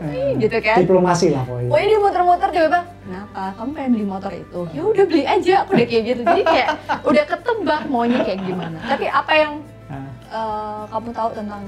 eh, 0.00 0.32
gitu 0.36 0.56
kan. 0.58 0.76
Diplomasi 0.80 1.26
lah 1.30 1.42
pokoknya. 1.44 1.68
Pokoknya 1.68 1.86
dia 1.86 2.00
muter-muter 2.00 2.48
tiba-tiba, 2.50 2.80
kenapa? 3.04 3.42
Kamu 3.54 3.70
pengen 3.72 3.90
beli 3.92 4.06
motor 4.06 4.32
itu? 4.32 4.60
Ya 4.72 4.82
udah 4.82 5.04
beli 5.04 5.24
aja, 5.24 5.54
aku 5.62 5.70
udah 5.76 5.86
kayak 5.86 6.04
gitu. 6.06 6.20
Jadi 6.24 6.42
kayak 6.42 6.68
udah 7.04 7.24
ketebak 7.26 7.82
maunya 7.86 8.18
kayak 8.20 8.40
gimana. 8.42 8.78
Tapi 8.82 9.04
apa 9.06 9.32
yang 9.32 9.52
eh, 10.30 10.82
kamu 10.86 11.08
tahu 11.10 11.28
tentang 11.34 11.62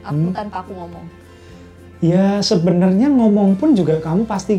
aku 0.00 0.22
Hmm. 0.22 0.32
tanpa 0.32 0.56
aku 0.62 0.72
ngomong? 0.72 1.06
ya 2.00 2.40
sebenarnya 2.40 3.12
ngomong 3.12 3.60
pun 3.60 3.76
juga 3.76 4.00
kamu 4.00 4.24
pasti 4.24 4.56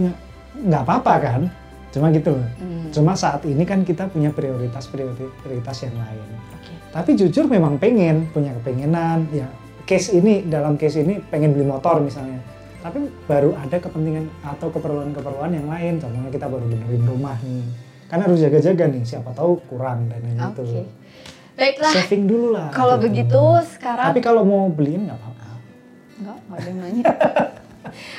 nggak 0.56 0.84
apa-apa 0.86 1.14
kan. 1.18 1.42
Cuma 1.90 2.08
gitu 2.08 2.32
loh. 2.32 2.48
Hmm, 2.56 2.88
Cuma 2.94 3.18
saat 3.18 3.44
ini 3.44 3.66
kan 3.66 3.82
kita 3.82 4.08
punya 4.08 4.32
prioritas 4.32 4.88
prioritas 4.88 5.78
yang 5.82 5.98
lain. 5.98 6.24
Oke. 6.54 6.72
Tapi 6.88 7.10
jujur 7.18 7.50
memang 7.50 7.76
pengen, 7.76 8.30
punya 8.30 8.56
kepengenan. 8.56 9.28
Ya, 9.34 9.50
case 9.84 10.16
ini, 10.16 10.46
dalam 10.46 10.80
case 10.80 11.04
ini 11.04 11.20
pengen 11.28 11.52
beli 11.52 11.68
motor 11.68 12.00
misalnya. 12.00 12.40
Tapi 12.82 12.98
baru 13.24 13.54
ada 13.54 13.78
kepentingan 13.78 14.26
atau 14.44 14.68
keperluan-keperluan 14.70 15.52
yang 15.52 15.68
lain. 15.68 15.94
Contohnya 15.98 16.30
kita 16.30 16.46
baru 16.46 16.66
benerin 16.66 17.04
rumah 17.04 17.38
nih. 17.40 17.64
Kan 18.06 18.20
harus 18.20 18.38
jaga-jaga 18.38 18.86
nih, 18.86 19.04
siapa 19.04 19.32
tahu 19.32 19.62
kurang 19.66 20.06
dananya 20.06 20.50
Oke. 20.50 20.62
itu. 20.62 20.84
Baiklah, 21.54 21.94
Saving 21.94 22.26
dulu 22.26 22.48
lah. 22.52 22.72
kalau 22.72 22.98
gitu. 22.98 23.06
begitu 23.08 23.44
sekarang 23.70 24.08
Tapi 24.08 24.20
kalau 24.20 24.42
mau 24.42 24.66
beliin 24.68 25.06
nggak 25.06 25.16
apa-apa. 25.16 25.48
Enggak, 26.18 26.38
enggak 26.40 26.58
ada 26.58 26.68
yang 26.68 26.80
nanya. 26.80 27.04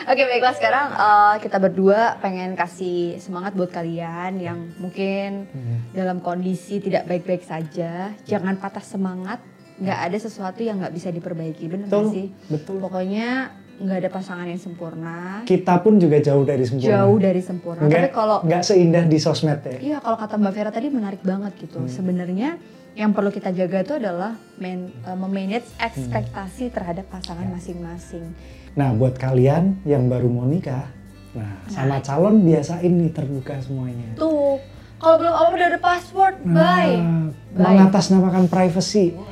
Oke 0.05 0.23
baiklah 0.23 0.53
sekarang 0.53 0.87
eh, 0.93 1.35
kita 1.41 1.57
berdua 1.57 2.21
pengen 2.21 2.53
kasih 2.53 3.17
semangat 3.17 3.53
buat 3.53 3.71
kalian 3.71 4.37
yang 4.37 4.59
mungkin 4.77 5.49
Hmm. 5.49 5.79
dalam 5.91 6.21
kondisi 6.21 6.77
tidak 6.79 7.05
baik-baik 7.05 7.41
saja. 7.43 8.13
Jangan 8.23 8.57
patah 8.59 8.85
semangat. 8.85 9.41
Nggak 9.77 9.99
ada 10.03 10.19
sesuatu 10.19 10.61
yang 10.61 10.79
nggak 10.79 10.93
bisa 10.93 11.09
diperbaiki, 11.09 11.67
nggak 11.67 11.89
Betul, 11.89 12.05
sih? 12.09 12.27
betul. 12.47 12.77
Pokoknya 12.79 13.51
nggak 13.83 13.99
ada 13.99 14.11
pasangan 14.11 14.47
yang 14.47 14.57
sempurna, 14.57 15.43
Kita 15.43 15.75
pun 15.77 15.99
juga 15.99 16.17
jauh 16.19 16.43
dari 16.43 16.63
sempurna. 16.63 16.87
jauh 16.89 17.19
dari 17.19 17.43
sempurna. 17.43 17.83
Tapi 17.83 17.91
Nggak, 17.91 18.13
kalau 18.13 18.39
nggak 18.41 18.63
seindah 18.63 19.05
di 19.05 19.19
sosmed 19.19 19.59
ya. 19.61 19.77
Iya, 19.77 19.97
kalau 19.99 20.15
kata 20.17 20.35
Mbak 20.37 20.53
Vera 20.53 20.71
tadi 20.71 20.87
menarik 20.89 21.21
banget 21.21 21.53
gitu. 21.59 21.79
Hmm. 21.79 21.91
Sebenarnya 21.91 22.63
yang 22.93 23.11
perlu 23.11 23.29
kita 23.29 23.51
jaga 23.51 23.81
itu 23.81 23.95
adalah 23.95 24.33
man- 24.57 24.95
eh, 24.95 25.17
memanage 25.17 25.67
Hmm. 25.73 25.85
ekspektasi 25.85 26.71
terhadap 26.71 27.09
pasangan 27.09 27.43
Ya. 27.43 27.51
masing-masing. 27.51 28.25
Nah, 28.73 28.95
buat 28.95 29.15
kalian 29.15 29.83
yang 29.83 30.07
baru 30.07 30.29
mau 30.29 30.47
nikah, 30.47 30.87
nah, 31.33 31.61
sama 31.67 31.99
calon 31.99 32.41
biasain 32.41 32.89
nih 32.89 33.11
terbuka 33.11 33.59
semuanya. 33.59 34.15
Tuh, 34.15 34.63
kalau 34.97 35.17
belum 35.19 35.35
apa 35.35 35.51
udah 35.51 35.69
ada 35.69 35.81
password, 35.83 36.37
bye. 36.47 36.95
Nah, 36.95 37.29
Bye. 37.53 37.77
mengatasnamakan 37.77 38.47
privacy. 38.47 39.13
Wah, 39.13 39.29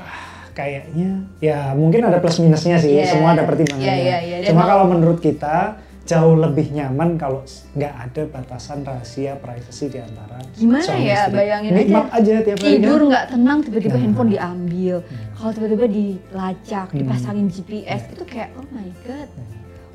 kayaknya 0.60 1.10
ya 1.40 1.72
mungkin 1.72 2.04
ada 2.04 2.18
plus 2.18 2.36
minusnya 2.38 2.76
sih, 2.76 2.92
Iya. 2.94 3.08
semua 3.08 3.32
ada 3.32 3.42
pertimbangannya. 3.42 3.96
Iya, 3.96 4.16
iya. 4.20 4.36
Dan 4.42 4.48
Cuma 4.50 4.60
mau- 4.60 4.68
kalau 4.68 4.84
menurut 4.86 5.18
kita 5.18 5.80
jauh 6.02 6.34
lebih 6.34 6.68
nyaman 6.70 7.14
kalau 7.14 7.40
nggak 7.70 7.94
ada 7.94 8.22
batasan 8.28 8.82
rahasia 8.82 9.36
privacy 9.36 9.88
di 9.88 9.98
antara 9.98 10.42
Gimana 10.52 10.82
suami 10.82 11.06
ya, 11.06 11.22
istri. 11.22 11.36
bayangin 11.36 11.70
Nikmat 11.72 12.06
aja. 12.08 12.18
aja 12.18 12.34
tiap 12.42 12.58
hari 12.58 12.70
tidur 12.72 12.98
kan. 12.98 13.08
nggak 13.08 13.24
tenang 13.30 13.58
tiba-tiba 13.60 13.92
Nah. 13.92 14.02
handphone 14.02 14.30
diambil 14.30 14.96
Hmm. 14.98 15.18
kalau 15.32 15.50
tiba-tiba 15.52 15.86
dilacak 15.88 16.86
Hmm. 16.88 16.98
dipasangin 16.98 17.46
GPS 17.48 18.02
Ya. 18.02 18.10
itu 18.10 18.24
kayak 18.26 18.48
oh 18.54 18.66
my 18.68 18.88
god 19.00 19.28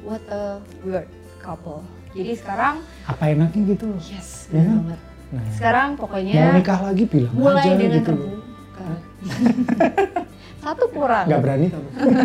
what 0.02 0.24
a 0.30 0.42
weird 0.82 1.10
couple 1.38 1.84
jadi 2.12 2.32
sekarang 2.34 2.76
Apa 3.04 3.24
enaknya 3.28 3.62
gitu? 3.70 3.88
yes 4.02 4.48
Ya. 4.48 4.62
bener 4.62 4.72
banget 4.80 5.00
Nah, 5.26 5.42
sekarang 5.52 5.88
mau 5.90 6.00
pokoknya 6.00 6.54
nikah 6.54 6.80
lagi 6.80 7.04
bilang 7.04 7.34
mulai 7.36 7.60
aja 7.60 7.76
dengan 7.76 7.92
gitu 7.94 8.08
terbuka 8.08 8.88
satu 10.66 10.90
kurang 10.90 11.30
Nggak 11.30 11.42
berani. 11.46 11.68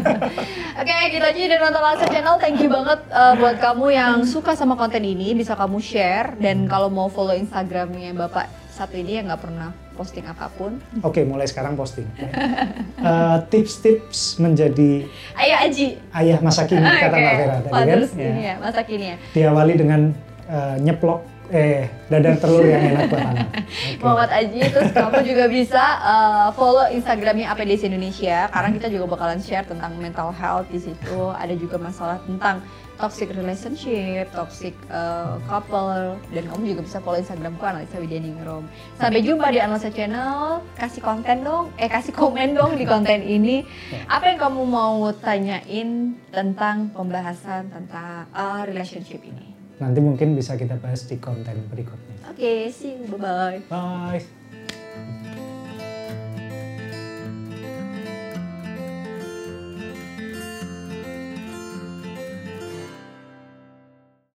Oke, 0.80 0.94
gitu 1.12 1.24
aja 1.28 1.36
dari 1.36 1.60
nonton 1.60 1.82
Laksa 1.84 2.06
Channel. 2.08 2.40
Thank 2.40 2.64
you 2.64 2.72
banget 2.72 3.00
uh, 3.12 3.36
buat 3.36 3.60
kamu 3.60 3.86
yang 3.92 4.14
suka 4.24 4.56
sama 4.56 4.80
konten 4.80 5.04
ini, 5.04 5.36
bisa 5.36 5.52
kamu 5.52 5.76
share 5.76 6.40
dan 6.40 6.64
kalau 6.64 6.88
mau 6.88 7.12
follow 7.12 7.36
Instagramnya 7.36 8.16
Bapak 8.16 8.48
satu 8.72 8.96
ini 8.96 9.20
yang 9.20 9.28
nggak 9.28 9.44
pernah 9.44 9.76
posting 9.92 10.24
apa 10.24 10.48
pun. 10.56 10.80
Oke, 11.04 11.20
mulai 11.28 11.44
sekarang 11.44 11.76
posting. 11.76 12.08
Eh, 12.16 13.36
Tips-tips 13.52 14.40
menjadi 14.40 15.04
Ayo 15.36 15.56
Aji. 15.60 16.00
ayah 16.16 16.40
masa 16.40 16.64
kini 16.64 16.80
kata 16.80 17.12
Oke, 17.12 17.20
Mbak 17.20 17.34
Vera 17.36 17.56
tadi 17.60 17.68
kan. 17.68 17.84
Ya. 18.16 18.28
ini 18.32 18.42
ya, 18.48 18.54
masa 18.56 18.80
kini 18.88 19.06
ya. 19.12 19.16
Diawali 19.36 19.74
dengan 19.76 20.00
eh, 20.48 20.76
nyeplok 20.80 21.20
eh 21.50 21.90
dadar 22.06 22.38
telur 22.38 22.62
yang 22.62 22.94
enak 22.94 23.10
buat 23.10 23.26
anak. 23.26 23.48
Oke. 23.50 24.00
Muhammad 24.02 24.30
Aji, 24.30 24.60
terus 24.70 24.90
kamu 24.94 25.18
juga 25.26 25.44
bisa 25.50 25.84
uh, 26.02 26.48
follow 26.54 26.86
Instagramnya 26.94 27.50
APDC 27.50 27.90
Indonesia 27.90 28.46
karena 28.54 28.70
kita 28.70 28.86
juga 28.86 29.04
bakalan 29.10 29.42
share 29.42 29.66
tentang 29.66 29.98
mental 29.98 30.30
health 30.30 30.70
di 30.70 30.78
situ. 30.78 31.18
Ada 31.34 31.58
juga 31.58 31.76
masalah 31.82 32.22
tentang 32.22 32.62
toxic 33.00 33.32
relationship, 33.32 34.28
toxic 34.30 34.76
uh, 34.92 35.40
couple, 35.48 36.14
dan 36.30 36.44
kamu 36.52 36.76
juga 36.76 36.82
bisa 36.86 36.98
follow 37.02 37.18
Instagramku 37.18 37.64
Analisa 37.64 37.96
Widyaningrum. 37.96 38.68
Sampai 39.00 39.24
jumpa 39.24 39.48
di 39.50 39.58
Analisa 39.58 39.90
Channel. 39.90 40.60
Kasih 40.76 41.02
konten 41.02 41.42
dong, 41.42 41.72
eh 41.80 41.90
kasih 41.90 42.14
komen 42.14 42.54
dong 42.54 42.76
di 42.76 42.84
konten 42.84 43.24
ini. 43.24 43.64
Apa 44.06 44.30
yang 44.30 44.38
kamu 44.38 44.62
mau 44.68 45.10
tanyain 45.18 46.14
tentang 46.30 46.92
pembahasan 46.94 47.72
tentang 47.72 48.28
uh, 48.36 48.62
relationship 48.68 49.24
ini? 49.24 49.49
Nanti 49.80 49.98
mungkin 50.04 50.36
bisa 50.36 50.60
kita 50.60 50.76
bahas 50.76 51.08
di 51.08 51.16
konten 51.16 51.56
berikutnya. 51.72 52.28
Oke, 52.28 52.68
see 52.68 53.00
you, 53.00 53.08
bye 53.16 53.18
bye. 53.18 53.58
Bye. 53.72 54.39